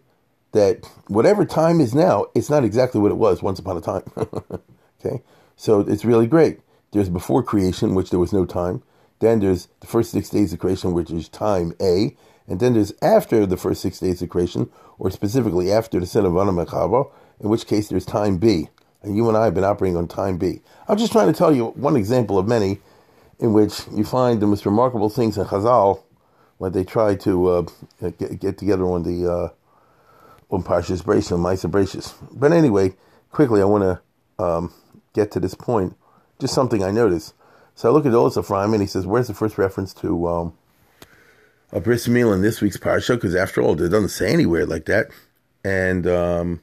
that 0.52 0.86
whatever 1.08 1.46
time 1.46 1.80
is 1.80 1.96
now, 1.96 2.26
it's 2.36 2.50
not 2.50 2.66
exactly 2.66 3.00
what 3.00 3.12
it 3.12 3.18
was 3.18 3.42
once 3.42 3.60
upon 3.60 3.78
a 3.78 3.82
time. 3.82 4.04
okay? 5.00 5.24
So 5.56 5.80
it's 5.80 6.04
really 6.04 6.28
great. 6.28 6.60
There's 6.92 7.10
before 7.10 7.42
creation, 7.42 7.96
which 7.96 8.10
there 8.10 8.20
was 8.20 8.34
no 8.34 8.46
time. 8.46 8.84
Then 9.20 9.40
there's 9.40 9.70
the 9.80 9.88
first 9.88 10.12
six 10.12 10.30
days 10.30 10.52
of 10.52 10.60
creation, 10.60 10.92
which 10.92 11.10
is 11.10 11.30
time 11.30 11.74
A. 11.82 12.16
And 12.48 12.60
then 12.60 12.74
there's 12.74 12.94
after 13.02 13.46
the 13.46 13.58
first 13.58 13.82
six 13.82 14.00
days 14.00 14.22
of 14.22 14.30
creation, 14.30 14.70
or 15.00 15.12
specifically 15.12 15.72
after 15.72 16.00
the 16.00 16.06
sin 16.06 16.26
of 16.26 16.36
Adam 16.36 16.60
and 16.60 16.70
in 17.40 17.50
which 17.50 17.68
case 17.68 17.90
there's 17.90 18.06
time 18.06 18.38
B. 18.38 18.70
And 19.02 19.16
you 19.16 19.28
and 19.28 19.38
I 19.38 19.46
have 19.46 19.54
been 19.54 19.64
operating 19.64 19.98
on 19.98 20.08
time 20.08 20.38
B. 20.38 20.62
I'm 20.88 20.98
just 20.98 21.12
trying 21.12 21.28
to 21.28 21.38
tell 21.38 21.54
you 21.54 21.68
one 21.68 21.96
example 21.96 22.38
of 22.38 22.48
many 22.48 22.80
in 23.40 23.54
which 23.54 23.82
you 23.94 24.04
find 24.04 24.42
the 24.42 24.48
most 24.48 24.66
remarkable 24.66 25.10
things 25.10 25.38
in 25.38 25.46
Chazal 25.46 26.02
when 26.58 26.72
they 26.72 26.84
try 26.84 27.16
to 27.16 27.48
uh, 27.50 27.66
get, 28.18 28.40
get, 28.40 28.58
together 28.58 28.86
on 28.86 29.04
the 29.04 29.30
uh, 29.30 29.50
on 30.50 30.64
Parshas 30.64 31.02
Brachos, 31.02 31.38
Ma'aser 31.38 31.70
Brachos. 31.70 32.14
But 32.32 32.54
anyway, 32.54 32.94
quickly, 33.32 33.62
I 33.62 33.66
want 33.66 33.84
to 33.84 34.44
um, 34.44 34.74
get 35.14 35.32
to 35.32 35.40
this 35.40 35.56
point. 35.56 35.98
Just 36.40 36.54
something 36.54 36.84
I 36.84 36.92
noticed. 36.92 37.34
So 37.76 37.90
I 37.90 37.92
look 37.92 38.06
at 38.06 38.12
Olis 38.12 38.38
Ephraim 38.38 38.74
and 38.74 38.82
he 38.82 38.88
says, 38.88 39.06
"Where's 39.06 39.28
the 39.28 39.34
first 39.34 39.58
reference 39.58 39.94
to 39.96 40.28
um, 40.28 40.54
a 41.74 41.82
bris 41.82 42.08
meal 42.08 42.32
in 42.32 42.42
this 42.42 42.62
week's 42.62 42.78
parsha? 42.78 43.16
Because 43.16 43.36
after 43.36 43.62
all, 43.62 43.74
it 43.74 43.90
doesn't 43.90 44.10
say 44.10 44.32
anywhere 44.32 44.66
like 44.66 44.86
that." 44.86 45.08
And 45.66 46.08
um, 46.08 46.62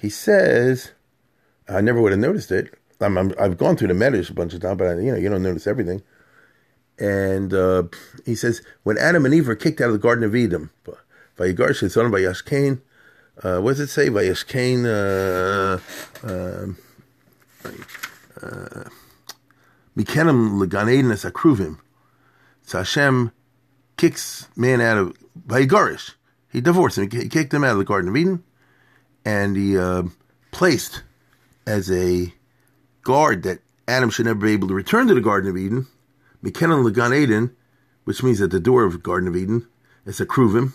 he 0.00 0.10
says, 0.10 0.90
"I 1.68 1.80
never 1.80 2.00
would 2.00 2.12
have 2.12 2.20
noticed 2.20 2.50
it. 2.50 2.74
i 3.00 3.04
have 3.04 3.58
gone 3.58 3.76
through 3.76 3.88
the 3.88 3.94
Medrash 3.94 4.30
a 4.30 4.34
bunch 4.34 4.54
of 4.54 4.60
times, 4.60 4.78
but 4.78 4.88
I, 4.88 5.00
you 5.00 5.12
know, 5.12 5.18
you 5.18 5.28
don't 5.28 5.42
notice 5.44 5.68
everything." 5.68 6.02
And 6.98 7.52
uh, 7.52 7.84
he 8.24 8.34
says, 8.34 8.62
when 8.82 8.96
Adam 8.98 9.24
and 9.24 9.34
Eve 9.34 9.48
were 9.48 9.56
kicked 9.56 9.80
out 9.80 9.88
of 9.88 9.92
the 9.92 9.98
Garden 9.98 10.24
of 10.24 10.34
Eden, 10.34 10.70
by 10.84 10.94
Vayigar 11.36 11.70
Shizon 11.70 12.10
Vayashkain, 12.10 12.80
uh, 13.42 13.60
what 13.60 13.72
does 13.72 13.80
it 13.80 13.88
say? 13.88 14.08
Vayashkain, 14.08 14.86
uh, 14.86 15.78
um, 16.26 16.78
uh, 18.42 18.88
Mikenem 19.96 20.62
Legan 20.62 21.78
Hashem 22.72 23.32
kicks 23.96 24.48
man 24.56 24.80
out 24.80 24.98
of 24.98 25.16
Vayigarish. 25.46 26.14
He 26.50 26.60
divorced 26.60 26.98
him. 26.98 27.10
He 27.10 27.28
kicked 27.28 27.52
him 27.52 27.64
out 27.64 27.72
of 27.72 27.78
the 27.78 27.84
Garden 27.84 28.10
of 28.10 28.16
Eden, 28.16 28.44
and 29.24 29.56
he 29.56 29.76
uh, 29.76 30.04
placed 30.50 31.02
as 31.66 31.90
a 31.90 32.32
guard 33.02 33.42
that 33.42 33.60
Adam 33.88 34.10
should 34.10 34.26
never 34.26 34.40
be 34.40 34.52
able 34.52 34.68
to 34.68 34.74
return 34.74 35.06
to 35.08 35.14
the 35.14 35.20
Garden 35.20 35.50
of 35.50 35.56
Eden. 35.56 35.86
Mikenem 36.42 36.88
Legan 36.88 37.16
Eden, 37.16 37.56
which 38.04 38.22
means 38.22 38.40
at 38.40 38.50
the 38.50 38.60
door 38.60 38.84
of 38.84 38.92
the 38.92 38.98
Garden 38.98 39.28
of 39.28 39.36
Eden, 39.36 39.66
it's 40.04 40.20
a 40.20 40.26
Kruvim, 40.26 40.72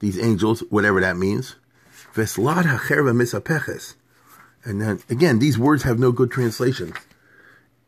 these 0.00 0.18
angels, 0.18 0.60
whatever 0.70 1.00
that 1.00 1.16
means. 1.16 1.56
Veslad 2.14 2.64
hacherva 2.64 3.14
misapeches. 3.14 3.94
And 4.64 4.80
then 4.80 5.00
again, 5.10 5.38
these 5.38 5.58
words 5.58 5.82
have 5.82 5.98
no 5.98 6.12
good 6.12 6.30
translation. 6.30 6.94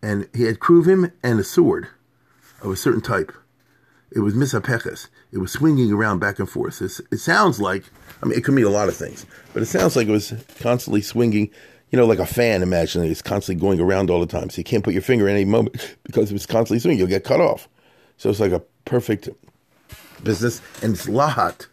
And 0.03 0.29
he 0.35 0.45
had 0.45 0.59
kruvim 0.59 1.13
and 1.23 1.41
a 1.41 1.45
sword 1.45 1.89
of 2.61 2.71
a 2.71 2.77
certain 2.77 3.01
type. 3.01 3.33
It 4.13 4.21
was 4.21 4.35
misapeches. 4.35 5.09
It 5.33 5.39
was 5.39 5.53
swinging 5.53 5.93
around 5.93 6.21
back 6.21 6.39
and 6.39 6.49
forth. 6.49 6.81
It's, 6.81 7.01
it 7.11 7.19
sounds 7.19 7.61
like, 7.61 7.85
I 8.23 8.27
mean, 8.27 8.39
it 8.39 8.45
could 8.45 8.55
mean 8.55 8.65
a 8.65 8.71
lot 8.71 8.89
of 8.89 8.97
things, 8.97 9.27
but 9.53 9.63
it 9.63 9.67
sounds 9.67 9.97
like 9.97 10.09
it 10.09 10.13
was 10.13 10.33
constantly 10.61 11.03
swinging, 11.03 11.51
you 11.91 11.99
know, 11.99 12.07
like 12.07 12.19
a 12.19 12.27
fan, 12.27 12.63
imagine 12.63 13.05
it's 13.05 13.23
constantly 13.23 13.61
going 13.61 13.81
around 13.81 14.11
all 14.11 14.21
the 14.21 14.27
time. 14.27 14.49
So 14.51 14.59
you 14.59 14.65
can't 14.65 14.85
put 14.85 14.93
your 14.93 15.03
finger 15.03 15.29
in 15.29 15.35
any 15.35 15.45
moment 15.45 15.97
because 16.05 16.31
if 16.31 16.37
it's 16.37 16.47
constantly 16.47 16.79
swinging, 16.79 16.99
you'll 16.99 17.09
get 17.09 17.25
cut 17.25 17.41
off. 17.41 17.69
So 18.17 18.31
it's 18.31 18.41
like 18.41 18.53
a 18.53 18.63
perfect 18.85 19.29
business. 20.23 20.61
And 20.83 20.95
it's 20.95 21.07
lahat. 21.07 21.67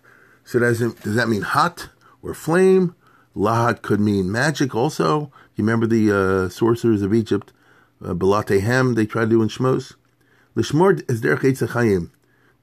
So 0.44 0.60
does, 0.60 0.82
it, 0.82 1.00
does 1.02 1.16
that 1.16 1.30
mean 1.30 1.44
hot 1.44 1.90
or 2.22 2.34
flame? 2.34 2.96
Lahat 3.36 3.82
could 3.82 4.00
mean 4.00 4.32
magic 4.32 4.76
also. 4.76 5.32
You 5.56 5.64
remember 5.64 5.88
the 5.88 6.12
uh, 6.12 6.50
sorcerers 6.50 7.02
of 7.02 7.14
Egypt, 7.14 7.54
uh, 8.04 8.14
Balatehem, 8.14 8.96
they 8.96 9.06
tried 9.06 9.26
to 9.26 9.30
do 9.30 9.42
in 9.42 9.50
Shmos? 9.50 9.94
Is 10.56 10.72
derech 10.72 11.44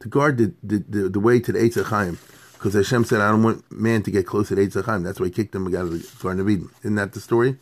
to 0.00 0.08
guard 0.08 0.38
the, 0.38 0.52
the, 0.62 0.84
the, 0.88 1.08
the, 1.08 1.20
way 1.20 1.40
to 1.40 1.52
the 1.52 1.58
Eitzachayim. 1.58 2.18
Because 2.52 2.74
Hashem 2.74 3.04
said, 3.04 3.20
I 3.20 3.30
don't 3.30 3.42
want 3.42 3.70
man 3.70 4.02
to 4.02 4.10
get 4.10 4.26
close 4.26 4.48
to 4.48 4.54
the 4.54 4.82
Chaim. 4.84 5.02
That's 5.02 5.18
why 5.18 5.26
he 5.26 5.32
kicked 5.32 5.52
them 5.52 5.66
out 5.68 5.86
of 5.86 5.92
the 5.92 6.22
Garden 6.22 6.40
of 6.40 6.50
Eden. 6.50 6.68
Isn't 6.80 6.96
that 6.96 7.12
the 7.12 7.20
story? 7.20 7.56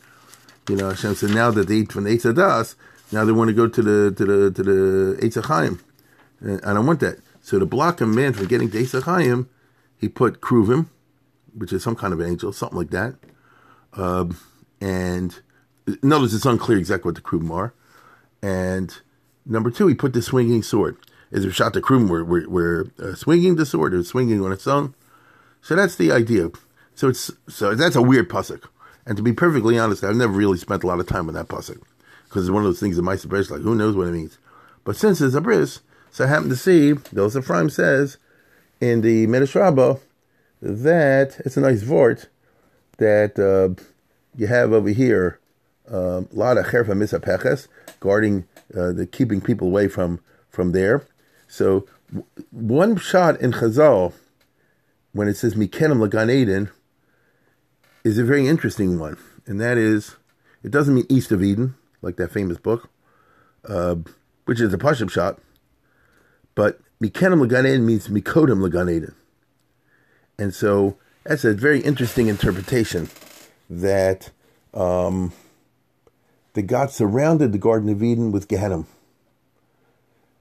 You 0.67 0.75
know, 0.75 0.89
Hashem 0.89 1.15
said, 1.15 1.29
now 1.29 1.51
that 1.51 1.69
they 1.69 1.75
eat 1.75 1.91
from 1.91 2.03
the 2.03 2.09
Eitzadas, 2.09 2.75
now 3.11 3.23
they 3.23 3.31
want 3.31 3.47
to 3.47 3.53
go 3.53 3.67
to 3.67 3.81
the 3.81 4.13
to 4.15 4.25
the 4.25 4.51
to 4.51 4.63
the 4.63 5.19
Eitzachayim. 5.21 5.79
And 6.41 6.63
I 6.65 6.73
don't 6.73 6.85
want 6.85 6.99
that. 6.99 7.19
So 7.41 7.59
to 7.59 7.65
block 7.65 8.01
a 8.01 8.05
man 8.05 8.33
from 8.33 8.47
getting 8.47 8.69
to 8.69 9.01
Chaim, 9.01 9.49
he 9.97 10.09
put 10.09 10.41
Kruvim, 10.41 10.87
which 11.53 11.73
is 11.73 11.81
some 11.81 11.95
kind 11.95 12.13
of 12.13 12.21
angel, 12.21 12.51
something 12.51 12.77
like 12.77 12.91
that. 12.91 13.15
Um, 13.93 14.37
and 14.81 15.39
words, 16.03 16.33
it's 16.33 16.45
unclear 16.45 16.77
exactly 16.77 17.09
what 17.09 17.15
the 17.15 17.21
Kruvim 17.21 17.51
are. 17.51 17.73
And 18.41 18.95
number 19.45 19.71
two, 19.71 19.87
he 19.87 19.95
put 19.95 20.13
the 20.13 20.21
swinging 20.21 20.61
sword. 20.61 20.97
Is 21.31 21.43
the 21.43 21.49
Kruvim 21.49 22.09
were, 22.09 22.23
were, 22.23 22.49
were 22.49 22.87
uh, 23.01 23.13
swinging 23.13 23.55
the 23.55 23.65
sword 23.65 23.93
or 23.93 24.03
swinging 24.03 24.43
on 24.43 24.51
its 24.51 24.67
own? 24.67 24.95
So 25.61 25.75
that's 25.75 25.95
the 25.95 26.11
idea. 26.11 26.49
So 26.95 27.09
it's 27.09 27.31
so 27.47 27.75
that's 27.75 27.95
a 27.95 28.01
weird 28.01 28.29
pasuk. 28.29 28.65
And 29.05 29.15
to 29.15 29.23
be 29.23 29.33
perfectly 29.33 29.77
honest, 29.77 30.03
I've 30.03 30.15
never 30.15 30.33
really 30.33 30.57
spent 30.57 30.83
a 30.83 30.87
lot 30.87 30.99
of 30.99 31.07
time 31.07 31.27
on 31.27 31.35
that 31.35 31.47
pasuk 31.47 31.81
because 32.25 32.45
it's 32.45 32.51
one 32.51 32.63
of 32.63 32.67
those 32.67 32.79
things 32.79 32.95
that 32.95 33.03
my 33.03 33.15
bris 33.15 33.49
like 33.49 33.61
who 33.61 33.75
knows 33.75 33.95
what 33.95 34.07
it 34.07 34.11
means. 34.11 34.37
But 34.83 34.95
since 34.95 35.21
it's 35.21 35.35
a 35.35 35.41
bris, 35.41 35.81
so 36.11 36.25
I 36.25 36.27
happen 36.27 36.49
to 36.49 36.55
see 36.55 36.93
those 37.13 37.37
Ephraim 37.37 37.69
says 37.69 38.17
in 38.81 39.01
the 39.01 39.27
Medrash 39.27 39.99
that 40.61 41.41
it's 41.45 41.57
a 41.57 41.61
nice 41.61 41.83
vort 41.83 42.27
that 42.97 43.39
uh, 43.39 43.81
you 44.35 44.47
have 44.47 44.73
over 44.73 44.89
here 44.89 45.39
um, 45.89 46.27
a 46.31 46.35
lot 46.35 46.57
of 46.57 46.65
cherfa 46.67 46.93
misapeches 46.93 47.67
guarding 47.99 48.45
uh, 48.75 48.91
the 48.91 49.07
keeping 49.07 49.41
people 49.41 49.67
away 49.67 49.87
from 49.87 50.19
from 50.49 50.71
there. 50.71 51.05
So 51.49 51.87
one 52.51 52.95
shot 52.97 53.41
in 53.41 53.51
Chazal 53.51 54.13
when 55.11 55.27
it 55.27 55.35
says 55.35 55.55
Mikenem 55.55 55.99
Lagan 55.99 56.29
Eden 56.29 56.69
is 58.03 58.17
a 58.17 58.23
very 58.23 58.47
interesting 58.47 58.99
one, 58.99 59.17
and 59.47 59.59
that 59.59 59.77
is 59.77 60.15
it 60.63 60.71
doesn't 60.71 60.93
mean 60.93 61.07
east 61.09 61.31
of 61.31 61.43
Eden 61.43 61.75
like 62.01 62.15
that 62.17 62.31
famous 62.31 62.59
book, 62.59 62.89
uh, 63.67 63.95
which 64.45 64.61
is 64.61 64.73
a 64.73 64.77
Pashab 64.77 65.09
shot, 65.09 65.39
but 66.53 66.79
Mikenem 67.03 67.41
Lagan 67.41 67.65
Eden 67.65 67.85
means 67.85 68.07
Mikodem 68.07 68.61
Lagan 68.61 68.87
Eden. 68.87 69.15
And 70.37 70.53
so 70.53 70.97
that's 71.23 71.43
a 71.43 71.53
very 71.53 71.81
interesting 71.81 72.27
interpretation 72.27 73.09
that 73.71 74.29
um, 74.75 75.33
that 76.53 76.63
God 76.63 76.91
surrounded 76.91 77.53
the 77.53 77.57
Garden 77.57 77.89
of 77.89 78.03
Eden 78.03 78.31
with 78.31 78.47
Gehenna. 78.47 78.85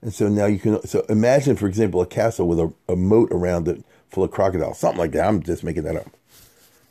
And 0.01 0.15
so 0.15 0.29
now 0.29 0.47
you 0.47 0.59
can 0.59 0.87
so 0.87 1.05
imagine, 1.09 1.57
for 1.57 1.67
example, 1.67 2.01
a 2.01 2.07
castle 2.07 2.47
with 2.47 2.61
a, 2.61 2.73
a 2.89 2.97
moat 2.97 3.31
around 3.33 3.67
it 3.69 3.85
full 4.09 4.25
of 4.25 4.31
crocodiles, 4.31 4.79
something 4.79 4.99
like 4.99 5.13
that. 5.13 5.27
I'm 5.27 5.43
just 5.43 5.65
making 5.65 5.83
that 5.85 5.97
up. 5.97 6.09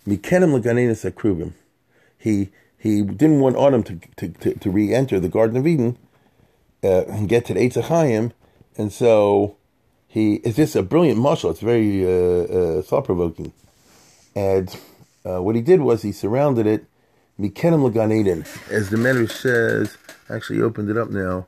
Mikenem 0.06 0.60
Laganenis 0.60 1.10
Akrubim. 1.10 1.54
He 2.17 2.50
he 2.78 3.02
didn't 3.02 3.39
want 3.39 3.58
Adam 3.58 3.84
to, 3.84 4.00
to, 4.17 4.30
to, 4.30 4.54
to 4.54 4.70
re-enter 4.70 5.20
the 5.20 5.30
Garden 5.30 5.58
of 5.58 5.65
Eden 5.65 5.98
uh, 6.84 7.06
and 7.06 7.28
get 7.28 7.46
to 7.46 7.54
the 7.54 7.60
Eitz 7.60 7.82
Chaim, 7.82 8.34
and 8.78 8.91
so 8.93 9.58
he 10.08 10.36
is 10.36 10.56
just 10.56 10.76
a 10.76 10.84
brilliant 10.84 11.20
mashal. 11.20 11.52
It's 11.52 11.60
very 11.60 12.06
uh, 12.06 12.80
uh, 12.80 12.82
thought 12.82 13.06
provoking. 13.06 13.52
And 14.36 14.76
uh, 15.26 15.41
what 15.41 15.56
he 15.56 15.62
did 15.62 15.82
was 15.82 16.04
he 16.04 16.12
surrounded 16.12 16.67
it, 16.67 16.86
Mikenem 17.39 17.84
Lagan 17.84 18.46
As 18.72 18.89
the 18.89 18.98
Medrash 18.98 19.32
says, 19.32 19.98
actually 20.30 20.62
opened 20.62 20.89
it 20.89 20.98
up 20.98 21.10
now. 21.10 21.48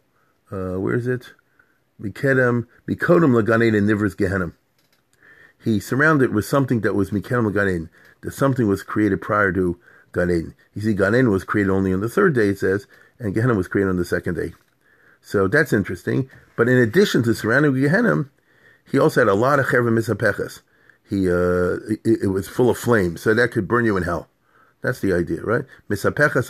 Uh, 0.51 0.79
where 0.79 0.95
is 0.95 1.07
it? 1.07 1.31
Mikenem, 2.01 2.67
Mikodem 2.87 3.33
Lagan 3.33 3.63
Eden 3.63 3.87
Nivers 3.87 4.15
Gehenim. 4.15 4.53
He 5.63 5.79
surrounded 5.79 6.25
it 6.25 6.33
with 6.33 6.45
something 6.45 6.81
that 6.81 6.95
was 6.95 7.11
Mikenem 7.11 7.45
Lagan 7.45 7.67
Eden. 7.67 7.89
That 8.21 8.31
something 8.31 8.67
was 8.67 8.83
created 8.83 9.21
prior 9.21 9.51
to 9.53 9.79
Gan 10.13 10.29
Eden. 10.29 10.55
You 10.73 10.81
see, 10.81 10.93
Gan 10.93 11.15
Eden 11.15 11.31
was 11.31 11.43
created 11.43 11.71
only 11.71 11.93
on 11.93 12.01
the 12.01 12.09
third 12.09 12.33
day, 12.33 12.49
it 12.49 12.59
says, 12.59 12.87
and 13.19 13.33
Gehenna 13.33 13.53
was 13.53 13.67
created 13.67 13.89
on 13.89 13.97
the 13.97 14.05
second 14.05 14.35
day. 14.35 14.53
So 15.21 15.47
that's 15.47 15.73
interesting. 15.73 16.29
But 16.55 16.69
in 16.69 16.77
addition 16.77 17.23
to 17.23 17.33
surrounding 17.33 17.73
Gehenna, 17.73 18.25
he 18.89 18.97
also 18.97 19.21
had 19.21 19.27
a 19.27 19.33
lot 19.33 19.59
of 19.59 19.67
cherva 19.67 19.89
misapeches. 19.91 20.61
He 21.07 21.29
uh, 21.29 21.79
it, 22.05 22.23
it, 22.23 22.27
was 22.27 22.47
full 22.47 22.69
of 22.69 22.77
flames, 22.77 23.21
so 23.21 23.33
that 23.33 23.51
could 23.51 23.67
burn 23.67 23.85
you 23.85 23.97
in 23.97 24.03
hell. 24.03 24.29
That's 24.81 24.99
the 24.99 25.13
idea, 25.13 25.41
right? 25.41 25.65
Misapeches 25.89 26.45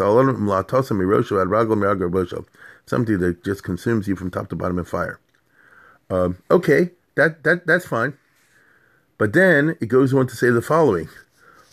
something 2.86 3.20
that 3.20 3.44
just 3.44 3.64
consumes 3.64 4.08
you 4.08 4.16
from 4.16 4.32
top 4.32 4.50
to 4.50 4.56
bottom 4.56 4.80
in 4.80 4.86
fire. 4.86 5.20
Um, 6.10 6.38
okay, 6.50 6.92
that 7.16 7.44
that 7.44 7.68
that's 7.68 7.86
fine. 7.86 8.18
But 9.18 9.34
then 9.34 9.76
it 9.82 9.88
goes 9.88 10.14
on 10.14 10.28
to 10.28 10.36
say 10.36 10.50
the 10.50 10.62
following: 10.62 11.10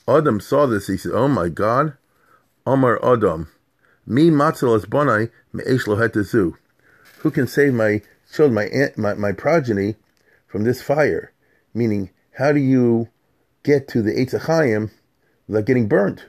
Adam 0.06 0.40
saw 0.40 0.66
this. 0.66 0.88
He 0.88 0.96
said, 0.96 1.12
"Oh 1.14 1.28
my 1.28 1.48
God, 1.48 1.94
Amar 2.66 2.98
Adam, 3.04 3.48
mi 4.06 4.30
matzalas 4.30 4.84
bonai 4.86 5.30
me'esh 5.52 5.84
lohetezu." 5.84 6.54
Who 7.20 7.30
can 7.30 7.46
save 7.46 7.72
my 7.74 8.02
children, 8.32 8.54
my, 8.54 8.90
my 8.96 9.14
my 9.14 9.32
progeny, 9.32 9.96
from 10.46 10.64
this 10.64 10.82
fire? 10.82 11.32
Meaning, 11.72 12.10
how 12.32 12.52
do 12.52 12.60
you 12.60 13.08
get 13.62 13.88
to 13.88 14.02
the 14.02 14.12
Eitz 14.12 14.90
without 15.48 15.64
getting 15.64 15.88
burnt 15.88 16.26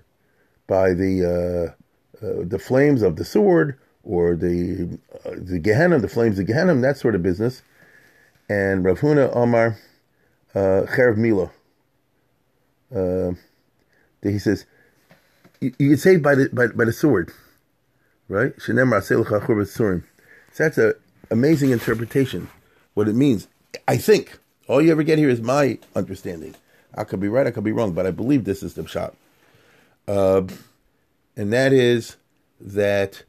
by 0.65 0.93
the 0.93 1.75
uh, 2.21 2.25
uh, 2.25 2.43
the 2.43 2.59
flames 2.59 3.01
of 3.01 3.17
the 3.17 3.25
sword 3.25 3.77
or 4.03 4.35
the 4.35 4.97
uh, 5.25 5.31
the 5.35 5.59
Gehenna, 5.59 5.99
the 5.99 6.07
flames 6.07 6.39
of 6.39 6.45
Gehenna, 6.45 6.73
that 6.75 6.97
sort 6.97 7.15
of 7.15 7.21
business? 7.21 7.61
And 8.49 8.83
Rav 8.85 8.99
Huna 8.99 9.35
Omar 9.35 9.77
uh, 10.55 10.85
Mila. 11.15 11.51
Uh, 12.93 13.31
he 14.23 14.39
says 14.39 14.65
you, 15.61 15.73
you 15.77 15.89
get 15.89 15.99
saved 15.99 16.23
by 16.23 16.35
the 16.35 16.49
by, 16.49 16.67
by 16.67 16.85
the 16.85 16.93
sword, 16.93 17.31
right? 18.29 18.53
So 18.59 18.73
that's 20.57 20.77
an 20.77 20.93
amazing 21.31 21.71
interpretation. 21.71 22.49
What 22.93 23.07
it 23.07 23.15
means, 23.15 23.47
I 23.87 23.97
think. 23.97 24.39
All 24.67 24.81
you 24.81 24.91
ever 24.91 25.03
get 25.03 25.17
here 25.17 25.29
is 25.29 25.41
my 25.41 25.79
understanding. 25.95 26.55
I 26.93 27.05
could 27.05 27.21
be 27.21 27.29
right, 27.29 27.47
I 27.47 27.51
could 27.51 27.63
be 27.63 27.71
wrong, 27.71 27.93
but 27.93 28.05
I 28.05 28.11
believe 28.11 28.43
this 28.43 28.63
is 28.63 28.73
the 28.73 28.85
shot. 28.87 29.15
Uh, 30.07 30.41
and 31.37 31.53
that 31.53 31.71
is 31.71 32.17
that 32.59 33.23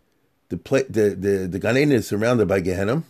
the 0.48 0.56
pla- 0.56 0.88
the 0.88 1.10
the, 1.10 1.46
the 1.48 1.58
Gan 1.58 1.76
Eden 1.76 1.92
is 1.92 2.08
surrounded 2.08 2.48
by 2.48 2.60
Gehenna, 2.60 3.04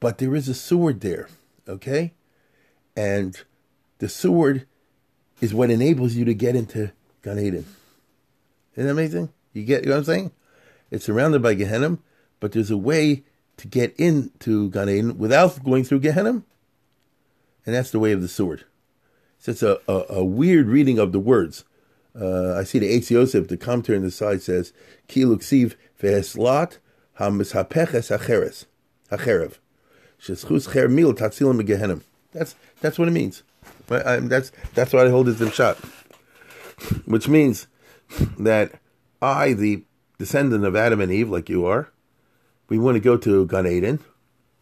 but 0.00 0.18
there 0.18 0.34
is 0.34 0.48
a 0.48 0.54
sword 0.54 1.00
there. 1.00 1.28
Okay, 1.68 2.14
and 2.96 3.40
the 3.98 4.08
sword 4.08 4.66
is 5.40 5.54
what 5.54 5.70
enables 5.70 6.14
you 6.14 6.24
to 6.24 6.34
get 6.34 6.56
into 6.56 6.92
Gan 7.22 7.38
Eden. 7.38 7.66
Isn't 8.74 8.86
that 8.86 8.92
amazing? 8.92 9.30
You 9.52 9.64
get 9.64 9.82
you 9.82 9.90
know 9.90 9.96
what 9.96 9.98
I'm 10.00 10.04
saying? 10.04 10.30
It's 10.90 11.04
surrounded 11.04 11.42
by 11.42 11.54
Gehenna, 11.54 11.98
but 12.40 12.52
there's 12.52 12.70
a 12.70 12.76
way 12.76 13.24
to 13.58 13.68
get 13.68 13.94
into 13.96 14.70
Gan 14.70 14.88
Eden 14.88 15.18
without 15.18 15.62
going 15.62 15.84
through 15.84 16.00
Gehenna, 16.00 16.42
and 17.66 17.74
that's 17.74 17.90
the 17.90 17.98
way 17.98 18.12
of 18.12 18.22
the 18.22 18.28
sword. 18.28 18.64
So 19.38 19.52
it's 19.52 19.62
a, 19.62 19.78
a, 19.86 20.04
a 20.10 20.24
weird 20.24 20.66
reading 20.66 20.98
of 20.98 21.12
the 21.12 21.20
words. 21.20 21.64
Uh, 22.18 22.54
I 22.54 22.64
see 22.64 22.78
the 22.78 22.90
Eitz 22.90 23.10
Yosef, 23.10 23.46
the 23.48 23.56
commentary 23.56 23.98
on 23.98 24.04
the 24.04 24.10
side 24.10 24.42
says, 24.42 24.72
Ki 25.06 25.22
luksiv 25.22 25.76
ve'eslat 26.02 26.78
ha-mishapeches. 27.14 28.66
Sheschus 30.20 30.72
cher 30.72 30.88
mil 30.88 31.14
tatzilim 31.14 31.60
gehenim. 31.62 32.02
That's, 32.32 32.54
that's 32.80 32.98
what 32.98 33.08
it 33.08 33.12
means. 33.12 33.42
I, 33.90 34.16
that's, 34.16 34.52
that's 34.74 34.92
what 34.92 35.06
I 35.06 35.10
hold 35.10 35.26
this 35.26 35.54
shot. 35.54 35.76
Which 37.06 37.28
means 37.28 37.66
that 38.38 38.72
I, 39.22 39.52
the 39.52 39.84
descendant 40.18 40.64
of 40.64 40.76
Adam 40.76 41.00
and 41.00 41.10
Eve, 41.10 41.30
like 41.30 41.48
you 41.48 41.66
are, 41.66 41.90
we 42.68 42.78
want 42.78 42.96
to 42.96 43.00
go 43.00 43.16
to 43.16 43.46
Gan 43.46 43.66
Eden, 43.66 44.00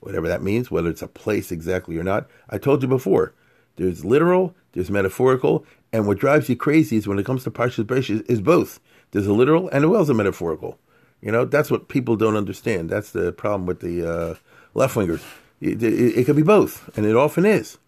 whatever 0.00 0.28
that 0.28 0.42
means, 0.42 0.70
whether 0.70 0.88
it's 0.88 1.02
a 1.02 1.08
place 1.08 1.50
exactly 1.50 1.98
or 1.98 2.04
not. 2.04 2.28
I 2.48 2.58
told 2.58 2.82
you 2.82 2.88
before, 2.88 3.34
there's 3.76 4.04
literal, 4.04 4.54
there's 4.72 4.90
metaphorical, 4.90 5.66
and 5.92 6.06
what 6.06 6.18
drives 6.18 6.48
you 6.48 6.56
crazy 6.56 6.96
is 6.96 7.08
when 7.08 7.18
it 7.18 7.26
comes 7.26 7.44
to 7.44 7.50
Parshas 7.50 7.84
Bereshit 7.84 8.28
is 8.28 8.40
both. 8.40 8.80
There's 9.10 9.26
a 9.26 9.32
literal 9.32 9.68
and 9.70 9.84
as 9.84 9.90
well 9.90 10.02
as 10.02 10.08
a 10.08 10.14
metaphorical. 10.14 10.78
You 11.20 11.32
know, 11.32 11.44
that's 11.44 11.70
what 11.70 11.88
people 11.88 12.16
don't 12.16 12.36
understand. 12.36 12.90
That's 12.90 13.10
the 13.10 13.32
problem 13.32 13.66
with 13.66 13.80
the 13.80 14.08
uh, 14.08 14.34
left 14.74 14.94
wingers. 14.94 15.22
It, 15.60 15.82
it, 15.82 16.18
it, 16.18 16.24
can 16.26 16.36
be 16.36 16.42
both, 16.42 16.90
and 16.96 17.06
it 17.06 17.16
often 17.16 17.46
is. 17.46 17.78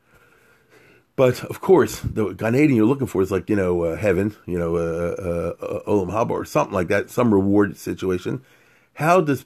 But 1.16 1.44
of 1.44 1.61
course, 1.61 2.00
the 2.00 2.33
Gan 2.33 2.54
Eden 2.54 2.76
you're 2.76 2.87
looking 2.87 3.07
for 3.07 3.20
is 3.20 3.31
like 3.31 3.50
you 3.50 3.57
know 3.57 3.83
uh, 3.83 3.96
heaven, 3.96 4.37
you 4.46 4.59
know 4.59 4.76
uh, 4.76 5.16
uh, 5.61 5.64
uh 5.64 5.90
Olam 5.90 6.11
Haba 6.11 6.31
or 6.31 6.44
something 6.44 6.74
like 6.74 6.88
that, 6.88 7.11
some 7.11 7.35
reward 7.35 7.76
situation. 7.76 8.42
How 8.94 9.20
does 9.20 9.44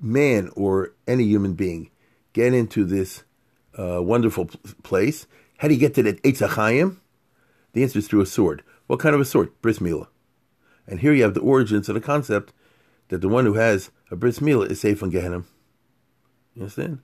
man 0.00 0.50
or 0.56 0.94
any 1.06 1.24
human 1.24 1.54
being 1.54 1.90
get 2.32 2.54
into 2.54 2.84
this 2.84 3.24
uh, 3.76 4.02
wonderful 4.02 4.46
place? 4.82 5.26
How 5.58 5.68
do 5.68 5.74
you 5.74 5.80
get 5.80 5.94
to 5.94 6.02
the 6.02 6.14
Eitz 6.14 6.46
Chaim? 6.46 7.00
The 7.72 7.82
answer 7.82 7.98
is 7.98 8.08
through 8.08 8.22
a 8.22 8.26
sword. 8.26 8.62
What 8.86 9.00
kind 9.00 9.14
of 9.14 9.20
a 9.20 9.24
sword? 9.24 9.50
Bris. 9.60 9.80
And 9.80 11.00
here 11.00 11.12
you 11.12 11.22
have 11.22 11.34
the 11.34 11.40
origins 11.40 11.88
of 11.88 11.94
the 11.94 12.00
concept 12.00 12.52
that 13.08 13.20
the 13.20 13.28
one 13.28 13.44
who 13.44 13.54
has 13.54 13.90
a 14.10 14.16
Bris 14.16 14.40
is 14.40 14.80
safe 14.80 15.02
on 15.02 15.10
Gehenna. 15.10 15.44
You 16.54 16.62
understand? 16.62 17.00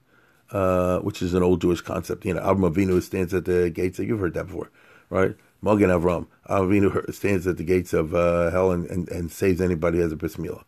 Uh, 0.50 0.98
which 0.98 1.22
is 1.22 1.34
an 1.34 1.42
old 1.42 1.60
Jewish 1.60 1.80
concept. 1.80 2.24
You 2.24 2.34
know, 2.34 2.40
Avram 2.42 2.70
Avinu 2.72 3.02
stands 3.02 3.32
at 3.34 3.46
the 3.46 3.70
gates. 3.70 3.98
You've 3.98 4.20
heard 4.20 4.34
that 4.34 4.46
before, 4.46 4.70
right? 5.08 5.34
Magen 5.62 5.88
Avram. 5.88 6.26
Avinu 6.48 7.12
stands 7.14 7.46
at 7.46 7.56
the 7.56 7.64
gates 7.64 7.92
of 7.92 8.14
uh, 8.14 8.50
hell 8.50 8.70
and, 8.70 8.86
and, 8.86 9.08
and, 9.08 9.32
saves 9.32 9.60
anybody 9.60 9.98
has 9.98 10.12
a 10.12 10.16
bris 10.16 10.36
milah. 10.36 10.62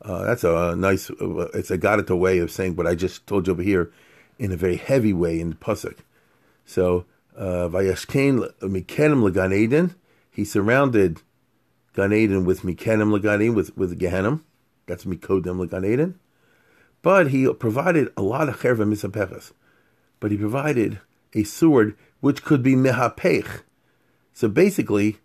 Uh, 0.00 0.24
that's 0.24 0.44
a 0.44 0.74
nice, 0.76 1.10
it's 1.54 1.70
a 1.70 1.76
Gadata 1.76 2.16
way 2.16 2.38
of 2.38 2.50
saying 2.50 2.74
what 2.76 2.86
I 2.86 2.94
just 2.94 3.26
told 3.26 3.46
you 3.46 3.52
over 3.52 3.62
here 3.62 3.92
in 4.38 4.50
a 4.50 4.56
very 4.56 4.76
heavy 4.76 5.12
way 5.12 5.38
in 5.38 5.50
the 5.50 5.56
Pasuk. 5.56 5.98
So, 6.64 7.04
uh, 7.36 7.68
Vayashkein 7.68 8.52
Mikenim 8.60 9.28
Legan 9.30 9.54
Eden, 9.54 9.94
he 10.30 10.44
surrounded 10.44 11.22
Gan 11.94 12.12
Eden 12.12 12.44
with 12.44 12.62
Mikenim 12.62 13.16
Legan 13.16 13.42
Eden, 13.42 13.54
with, 13.54 13.76
with 13.76 13.98
Gehenim. 14.00 14.42
That's 14.86 15.04
Mikodem 15.04 15.66
Legan 15.66 15.86
Eden. 15.86 16.18
But 17.02 17.30
he 17.30 17.52
provided 17.54 18.12
a 18.16 18.22
lot 18.22 18.48
of 18.48 18.60
Cherva 18.60 18.86
Misapeches. 18.86 19.52
But 20.20 20.30
he 20.30 20.36
provided 20.36 21.00
a 21.34 21.44
sword 21.44 21.96
which 22.20 22.42
could 22.42 22.62
be 22.62 22.74
Mehapech. 22.74 23.62
So 24.32 24.48
basically, 24.48 25.18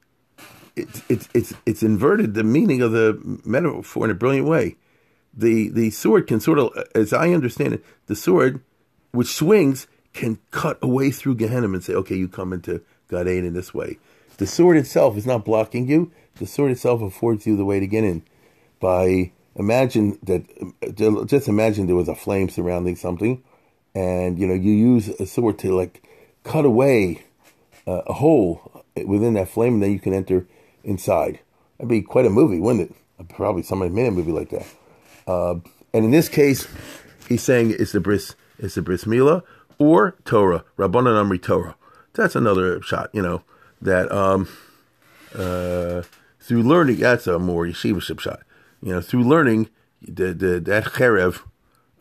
it's 0.75 1.03
it's 1.09 1.29
it's 1.33 1.53
it's 1.65 1.83
inverted 1.83 2.33
the 2.33 2.43
meaning 2.43 2.81
of 2.81 2.91
the 2.91 3.39
metaphor 3.45 4.05
in 4.05 4.11
a 4.11 4.15
brilliant 4.15 4.47
way. 4.47 4.75
The 5.33 5.69
the 5.69 5.89
sword 5.89 6.27
can 6.27 6.39
sort 6.39 6.59
of, 6.59 6.71
as 6.93 7.13
I 7.13 7.29
understand 7.29 7.73
it, 7.73 7.85
the 8.07 8.15
sword 8.15 8.61
which 9.11 9.27
swings 9.27 9.87
can 10.13 10.39
cut 10.51 10.77
away 10.81 11.11
through 11.11 11.35
Gehenna 11.35 11.67
and 11.67 11.83
say, 11.83 11.93
okay, 11.93 12.15
you 12.15 12.27
come 12.27 12.53
into 12.53 12.81
God 13.07 13.27
in 13.27 13.53
this 13.53 13.73
way. 13.73 13.97
The 14.37 14.47
sword 14.47 14.77
itself 14.77 15.17
is 15.17 15.25
not 15.25 15.45
blocking 15.45 15.87
you. 15.87 16.11
The 16.35 16.47
sword 16.47 16.71
itself 16.71 17.01
affords 17.01 17.45
you 17.45 17.55
the 17.55 17.65
way 17.65 17.79
to 17.79 17.87
get 17.87 18.03
in. 18.03 18.23
By 18.79 19.31
imagine 19.55 20.17
that, 20.23 21.25
just 21.27 21.47
imagine 21.47 21.87
there 21.87 21.95
was 21.95 22.07
a 22.07 22.15
flame 22.15 22.49
surrounding 22.49 22.95
something, 22.95 23.43
and 23.95 24.39
you 24.39 24.47
know 24.47 24.53
you 24.53 24.71
use 24.71 25.09
a 25.09 25.25
sword 25.25 25.59
to 25.59 25.75
like 25.75 26.03
cut 26.43 26.65
away 26.65 27.23
uh, 27.87 28.01
a 28.07 28.13
hole 28.13 28.83
within 29.05 29.33
that 29.33 29.49
flame, 29.49 29.75
and 29.75 29.83
then 29.83 29.91
you 29.91 29.99
can 29.99 30.13
enter 30.13 30.47
inside. 30.83 31.39
That'd 31.77 31.89
be 31.89 32.01
quite 32.01 32.25
a 32.25 32.29
movie, 32.29 32.59
wouldn't 32.59 32.91
it? 32.91 33.29
Probably 33.29 33.63
somebody 33.63 33.91
made 33.91 34.07
a 34.07 34.11
movie 34.11 34.31
like 34.31 34.49
that. 34.49 34.65
Uh, 35.27 35.55
and 35.93 36.05
in 36.05 36.11
this 36.11 36.29
case, 36.29 36.67
he's 37.29 37.43
saying 37.43 37.75
it's 37.77 37.91
the 37.91 37.99
bris, 37.99 38.35
it's 38.59 38.75
the 38.75 38.81
bris 38.81 39.05
milah 39.05 39.43
or 39.77 40.15
Torah, 40.25 40.63
Rabbanan 40.77 41.21
Amri 41.21 41.41
Torah. 41.41 41.75
That's 42.13 42.35
another 42.35 42.81
shot, 42.81 43.09
you 43.13 43.21
know, 43.21 43.43
that 43.81 44.11
um, 44.11 44.47
uh, 45.33 46.03
through 46.39 46.63
learning, 46.63 46.97
that's 46.97 47.27
a 47.27 47.39
more 47.39 47.65
yeshivaship 47.65 48.19
shot. 48.19 48.41
You 48.83 48.93
know, 48.93 49.01
through 49.01 49.23
learning, 49.23 49.69
the, 50.01 50.33
the, 50.33 50.59
that 50.59 50.83
cherev, 50.83 51.43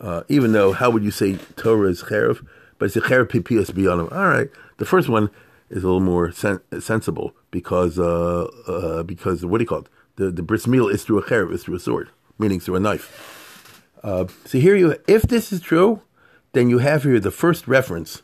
uh, 0.00 0.24
even 0.28 0.52
though, 0.52 0.72
how 0.72 0.90
would 0.90 1.04
you 1.04 1.12
say 1.12 1.36
Torah 1.56 1.88
is 1.88 2.02
cherev? 2.02 2.44
But 2.78 2.86
it's 2.86 2.96
a 2.96 3.00
cherev 3.00 3.28
pipias 3.28 3.72
beyond 3.72 4.00
him. 4.00 4.08
All 4.10 4.26
right, 4.26 4.50
the 4.78 4.84
first 4.84 5.08
one 5.08 5.30
is 5.70 5.84
a 5.84 5.86
little 5.86 6.00
more 6.00 6.32
sen- 6.32 6.60
sensible 6.80 7.36
because 7.52 8.00
uh, 8.00 8.44
uh, 8.66 9.04
because 9.04 9.46
what 9.46 9.58
do 9.58 9.62
you 9.62 9.68
call 9.68 9.78
it? 9.78 9.88
The 10.16 10.32
the 10.32 10.42
bris 10.42 10.66
milah 10.66 10.92
is 10.92 11.04
through 11.04 11.18
a 11.18 11.22
cherev, 11.22 11.52
is 11.52 11.62
through 11.62 11.76
a 11.76 11.80
sword, 11.80 12.10
meaning 12.36 12.58
through 12.58 12.76
a 12.76 12.80
knife. 12.80 13.86
Uh, 14.02 14.26
so 14.44 14.58
here 14.58 14.74
you, 14.74 14.96
if 15.06 15.22
this 15.22 15.52
is 15.52 15.60
true, 15.60 16.02
then 16.52 16.68
you 16.68 16.78
have 16.78 17.04
here 17.04 17.20
the 17.20 17.30
first 17.30 17.68
reference 17.68 18.22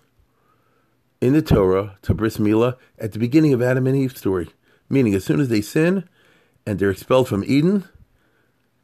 in 1.20 1.32
the 1.32 1.42
Torah 1.42 1.96
to 2.02 2.12
bris 2.12 2.38
milah 2.38 2.76
at 2.98 3.12
the 3.12 3.20
beginning 3.20 3.52
of 3.52 3.62
Adam 3.62 3.86
and 3.86 3.96
Eve's 3.96 4.18
story, 4.18 4.50
meaning 4.90 5.14
as 5.14 5.24
soon 5.24 5.40
as 5.40 5.48
they 5.48 5.60
sin 5.60 6.08
and 6.66 6.80
they're 6.80 6.90
expelled 6.90 7.28
from 7.28 7.44
Eden, 7.46 7.88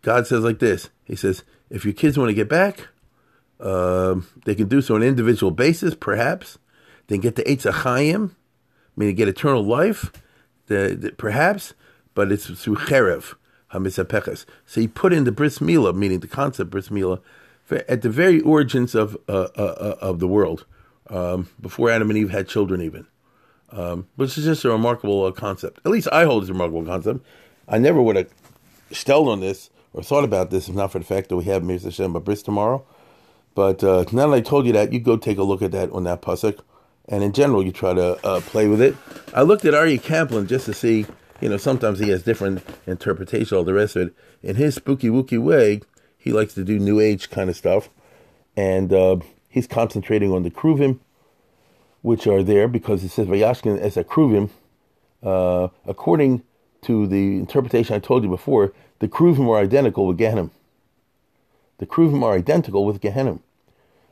God 0.05 0.27
says 0.27 0.45
like 0.45 0.61
this. 0.61 0.91
He 1.05 1.17
says, 1.17 1.43
if 1.71 1.85
your 1.85 1.95
kids 1.95 2.17
want 2.17 2.29
to 2.29 2.35
get 2.35 2.49
back, 2.49 2.89
uh, 3.59 4.17
they 4.45 4.55
can 4.55 4.69
do 4.69 4.81
so 4.81 4.95
on 4.95 5.03
an 5.03 5.09
individual 5.09 5.51
basis, 5.51 5.95
perhaps. 5.95 6.59
Then 7.09 7.21
get 7.21 7.37
the 7.37 7.43
Eitz 7.43 7.69
Chaim, 7.71 8.37
meaning 8.97 9.15
get 9.17 9.29
eternal 9.29 9.65
life, 9.65 10.13
the, 10.67 10.97
the, 11.01 11.13
perhaps, 11.13 11.75
but 12.15 12.31
it's 12.31 12.47
through 12.47 12.77
Cherev. 12.77 13.35
hamisapeches. 13.73 14.45
So 14.67 14.81
he 14.81 14.89
put 14.89 15.13
in 15.13 15.25
the 15.25 15.33
bris 15.33 15.59
milah, 15.59 15.95
meaning 15.95 16.21
the 16.21 16.29
concept 16.29 16.71
bris 16.71 16.89
milah, 16.89 17.21
at 17.71 18.03
the 18.03 18.11
very 18.11 18.41
origins 18.41 18.95
of 18.95 19.17
uh, 19.29 19.49
uh, 19.57 19.63
uh, 19.63 19.97
of 20.01 20.21
the 20.21 20.29
world, 20.29 20.67
um, 21.09 21.49
before 21.61 21.91
Adam 21.91 22.11
and 22.11 22.19
Eve 22.19 22.31
had 22.31 22.47
children, 22.47 22.83
even, 22.83 23.07
um, 23.71 24.07
which 24.17 24.37
is 24.39 24.45
just 24.45 24.65
a 24.65 24.71
remarkable 24.71 25.25
uh, 25.25 25.33
concept. 25.33 25.81
At 25.85 25.91
least 25.91 26.09
I 26.13 26.25
hold 26.25 26.43
it's 26.43 26.51
a 26.51 26.53
remarkable 26.53 26.85
concept. 26.85 27.21
I 27.67 27.79
never 27.79 28.01
would 28.03 28.17
have 28.17 28.31
stelled 28.93 29.29
on 29.29 29.41
this 29.41 29.71
or 29.95 30.03
thought 30.03 30.25
about 30.25 30.51
this 30.51 30.69
if 30.69 30.75
not 30.75 30.93
for 30.93 30.99
the 30.99 31.05
fact 31.05 31.31
that 31.31 31.37
we 31.37 31.45
have 31.45 31.63
Mir 31.65 31.79
Hashem 31.79 32.13
Bris 32.13 32.43
tomorrow. 32.43 32.85
But 33.55 33.83
uh, 33.85 34.05
now 34.13 34.29
that 34.29 34.35
I 34.35 34.41
told 34.41 34.67
you 34.67 34.73
that, 34.73 34.93
you 34.93 34.99
go 34.99 35.17
take 35.17 35.39
a 35.39 35.45
look 35.45 35.63
at 35.63 35.71
that 35.71 35.91
on 35.93 36.05
that 36.05 36.21
pasuk, 36.21 36.59
and 37.09 37.23
in 37.23 37.33
general, 37.33 37.65
you 37.65 37.71
try 37.71 37.95
to 37.95 38.27
uh, 38.27 38.41
play 38.41 38.67
with 38.67 38.83
it. 38.83 38.97
I 39.33 39.43
looked 39.43 39.65
at 39.65 39.75
Aryeh 39.75 40.03
Kaplan 40.03 40.49
just 40.49 40.67
to 40.67 40.75
see, 40.75 41.07
you 41.41 41.49
know, 41.49 41.57
sometimes 41.57 42.01
he 42.01 42.09
has 42.09 42.23
different 42.23 42.65
interpretation, 42.87 43.57
all 43.57 43.63
the 43.65 43.75
rest 43.75 43.95
of 43.95 44.09
it. 44.09 44.15
In 44.43 44.57
his 44.57 44.75
spooky 44.75 45.09
wooky 45.09 45.41
way, 45.41 45.83
he 46.19 46.33
likes 46.33 46.55
to 46.55 46.65
do 46.65 46.79
New 46.79 46.99
Age 46.99 47.31
kind 47.31 47.49
of 47.49 47.57
stuff, 47.57 47.91
and 48.57 48.93
uh, 48.93 49.17
he's 49.49 49.69
concentrating 49.69 50.33
on 50.33 50.43
the 50.43 50.51
kruvim, 50.51 50.99
which 52.03 52.27
are 52.27 52.43
there 52.43 52.67
because 52.67 53.05
it 53.05 53.11
says 53.11 53.29
Vayashkin 53.29 53.79
as 53.79 53.97
a 53.97 54.03
kruvim. 54.05 54.51
Uh, 55.23 55.69
according 55.87 56.43
to 56.83 57.07
the 57.07 57.39
interpretation 57.39 57.95
I 57.95 57.99
told 57.99 58.25
you 58.25 58.29
before, 58.29 58.75
the 58.99 59.09
kruvim 59.09 59.49
are 59.49 59.59
identical 59.59 60.07
with 60.07 60.19
Gehenim. 60.19 60.51
The 61.79 61.87
kruvim 61.87 62.23
are 62.23 62.35
identical 62.35 62.85
with 62.85 63.01
Gehenim. 63.01 63.41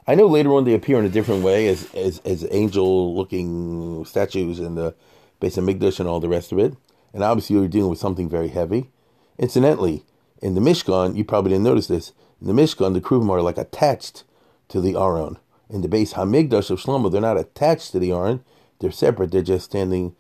I 0.07 0.15
know 0.15 0.27
later 0.27 0.53
on 0.53 0.65
they 0.65 0.75
appear 0.75 0.99
in 0.99 1.05
a 1.05 1.09
different 1.09 1.45
way 1.45 1.69
as 1.69 1.93
as, 1.95 2.21
as 2.25 2.47
angel-looking 2.51 4.05
statues 4.05 4.59
in 4.59 4.75
the 4.75 4.95
base 5.39 5.57
of 5.57 5.65
Migdash 5.65 6.01
and 6.01 6.09
all 6.09 6.21
the 6.21 6.29
rest 6.29 6.53
of 6.53 6.59
it. 6.59 6.75
And 7.15 7.23
obviously 7.23 7.57
you're 7.57 7.69
dealing 7.69 7.91
with 7.91 7.99
something 7.99 8.29
very 8.29 8.49
heavy. 8.49 8.91
Incidentally, 9.39 10.05
in 10.41 10.55
the 10.55 10.61
Mishkan, 10.61 11.17
you 11.17 11.25
probably 11.25 11.51
didn't 11.51 11.65
notice 11.65 11.87
this. 11.87 12.13
In 12.41 12.49
the 12.49 12.53
Mishkan, 12.53 12.95
the 12.95 13.01
Kruvim 13.01 13.31
are 13.31 13.43
like 13.43 13.59
attached 13.59 14.25
to 14.69 14.81
the 14.81 14.97
Aron. 14.97 15.39
In 15.71 15.83
the 15.83 15.89
Beis 15.89 16.15
Hamikdash 16.15 16.71
of 16.71 16.81
Shlomo, 16.81 17.11
they're 17.11 17.21
not 17.21 17.39
attached 17.39 17.93
to 17.93 17.99
the 17.99 18.13
Aron. 18.13 18.45
They're 18.81 18.91
separate. 18.91 19.31
They're 19.31 19.43
just 19.43 19.67
standing 19.67 20.17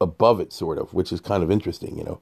above 0.00 0.40
it, 0.40 0.52
sort 0.52 0.78
of, 0.78 0.94
which 0.94 1.12
is 1.12 1.20
kind 1.20 1.42
of 1.42 1.50
interesting, 1.50 1.98
you 1.98 2.04
know. 2.04 2.20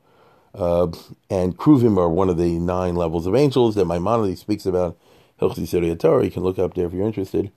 Uh, 0.54 0.88
and 1.30 1.56
Kruvim 1.56 1.98
are 1.98 2.08
one 2.08 2.28
of 2.28 2.36
the 2.36 2.58
nine 2.58 2.94
levels 2.94 3.26
of 3.26 3.34
angels 3.34 3.74
that 3.74 3.86
Maimonides 3.86 4.40
speaks 4.40 4.66
about. 4.66 4.98
Hilchti 5.40 5.98
Torah. 5.98 6.24
You 6.24 6.30
can 6.30 6.42
look 6.42 6.58
up 6.58 6.74
there 6.74 6.86
if 6.86 6.92
you're 6.92 7.06
interested. 7.06 7.50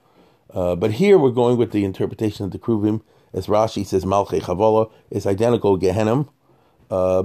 Uh, 0.54 0.76
but 0.76 0.94
here 0.94 1.18
we're 1.18 1.32
going 1.32 1.58
with 1.58 1.72
the 1.72 1.84
interpretation 1.84 2.46
of 2.46 2.52
the 2.52 2.60
Kruvim. 2.60 3.02
As 3.34 3.48
Rashi 3.48 3.86
says, 3.86 4.06
Malchei 4.06 4.42
Chavala 4.42 4.90
is 5.12 5.26
identical 5.26 5.78
Gehenim. 5.78 6.30
Uh, 6.90 7.24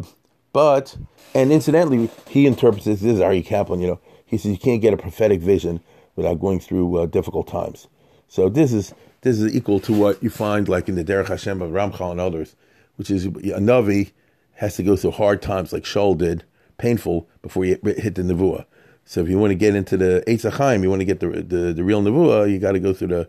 but, 0.53 0.97
and 1.35 1.53
incidentally, 1.53 2.11
he 2.29 2.47
interprets 2.47 2.85
this, 2.85 3.01
this 3.01 3.15
is 3.15 3.21
Aryeh 3.21 3.47
Kaplan, 3.47 3.81
you 3.81 3.87
know, 3.87 4.01
he 4.27 4.39
says 4.39 4.53
you 4.53 4.59
can't 4.59 4.81
get 4.81 4.95
a 4.95 4.97
prophetic 4.97 5.41
vision 5.41 5.81
without 6.17 6.41
going 6.41 6.61
through 6.61 6.97
uh, 6.97 7.07
difficult 7.07 7.47
times. 7.47 7.89
So 8.29 8.49
this 8.49 8.73
is 8.73 8.95
this 9.23 9.41
is 9.41 9.55
equal 9.55 9.81
to 9.81 9.93
what 9.93 10.23
you 10.23 10.31
find 10.31 10.69
like 10.69 10.89
in 10.89 10.95
the 10.95 11.05
Derech 11.05 11.29
Hashem 11.29 11.61
of 11.61 11.73
Ramchal 11.73 12.13
and 12.13 12.21
others, 12.21 12.55
which 12.97 13.11
is 13.11 13.27
a 13.27 13.31
Navi 13.31 14.13
has 14.61 14.77
to 14.77 14.83
go 14.83 14.94
through 14.94 15.12
hard 15.12 15.40
times 15.40 15.73
like 15.73 15.85
Shaul 15.85 16.16
did, 16.16 16.44
painful, 16.77 17.27
before 17.40 17.64
you 17.64 17.79
hit 17.83 18.14
the 18.14 18.23
Nevuah. 18.23 18.66
So 19.07 19.23
if 19.23 19.29
you 19.31 19.38
want 19.38 19.53
to 19.53 19.57
get 19.57 19.75
into 19.75 19.96
the 19.96 20.23
Eitz 20.27 20.51
Chaim, 20.53 20.83
you 20.83 20.90
want 20.90 21.01
to 21.01 21.07
get 21.07 21.20
the, 21.20 21.29
the, 21.29 21.73
the 21.73 21.83
real 21.83 22.03
Nevuah, 22.03 22.51
you 22.51 22.59
got 22.59 22.73
to 22.73 22.79
go 22.79 22.92
through 22.92 23.09
the 23.09 23.29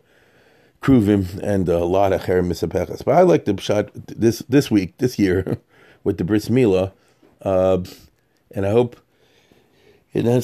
Kruvim 0.82 1.40
and 1.42 1.70
a 1.70 1.86
lot 1.86 2.12
of 2.12 2.24
Cherem 2.24 2.48
Misapeches. 2.52 3.06
But 3.06 3.16
I 3.16 3.22
like 3.22 3.46
the 3.46 3.60
shot 3.62 3.92
this 3.94 4.40
this 4.50 4.70
week, 4.70 4.98
this 4.98 5.18
year, 5.18 5.58
with 6.04 6.18
the 6.18 6.26
Bris 6.26 6.50
Milah, 6.50 6.92
uh, 7.44 7.82
and 8.52 8.66
I 8.66 8.72
hope 8.72 8.98
and 10.14 10.28
then 10.28 10.42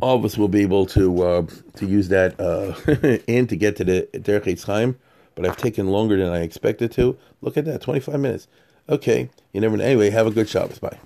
all 0.00 0.16
of 0.16 0.24
us 0.24 0.38
will 0.38 0.48
be 0.48 0.62
able 0.62 0.86
to 0.86 1.22
uh, 1.22 1.46
to 1.76 1.86
use 1.86 2.08
that 2.08 2.40
uh, 2.40 2.74
in 3.26 3.46
to 3.48 3.56
get 3.56 3.76
to 3.76 3.84
the 3.84 4.08
Derech 4.14 4.64
Chaim. 4.64 4.98
But 5.34 5.46
I've 5.46 5.56
taken 5.56 5.88
longer 5.88 6.16
than 6.16 6.32
I 6.32 6.40
expected 6.40 6.92
to. 6.92 7.18
Look 7.40 7.56
at 7.56 7.64
that, 7.66 7.80
25 7.80 8.20
minutes. 8.20 8.48
Okay, 8.88 9.30
you 9.52 9.60
never 9.60 9.76
know. 9.76 9.84
Anyway, 9.84 10.10
have 10.10 10.26
a 10.26 10.30
good 10.30 10.48
Shabbos. 10.48 10.78
Bye. 10.78 10.98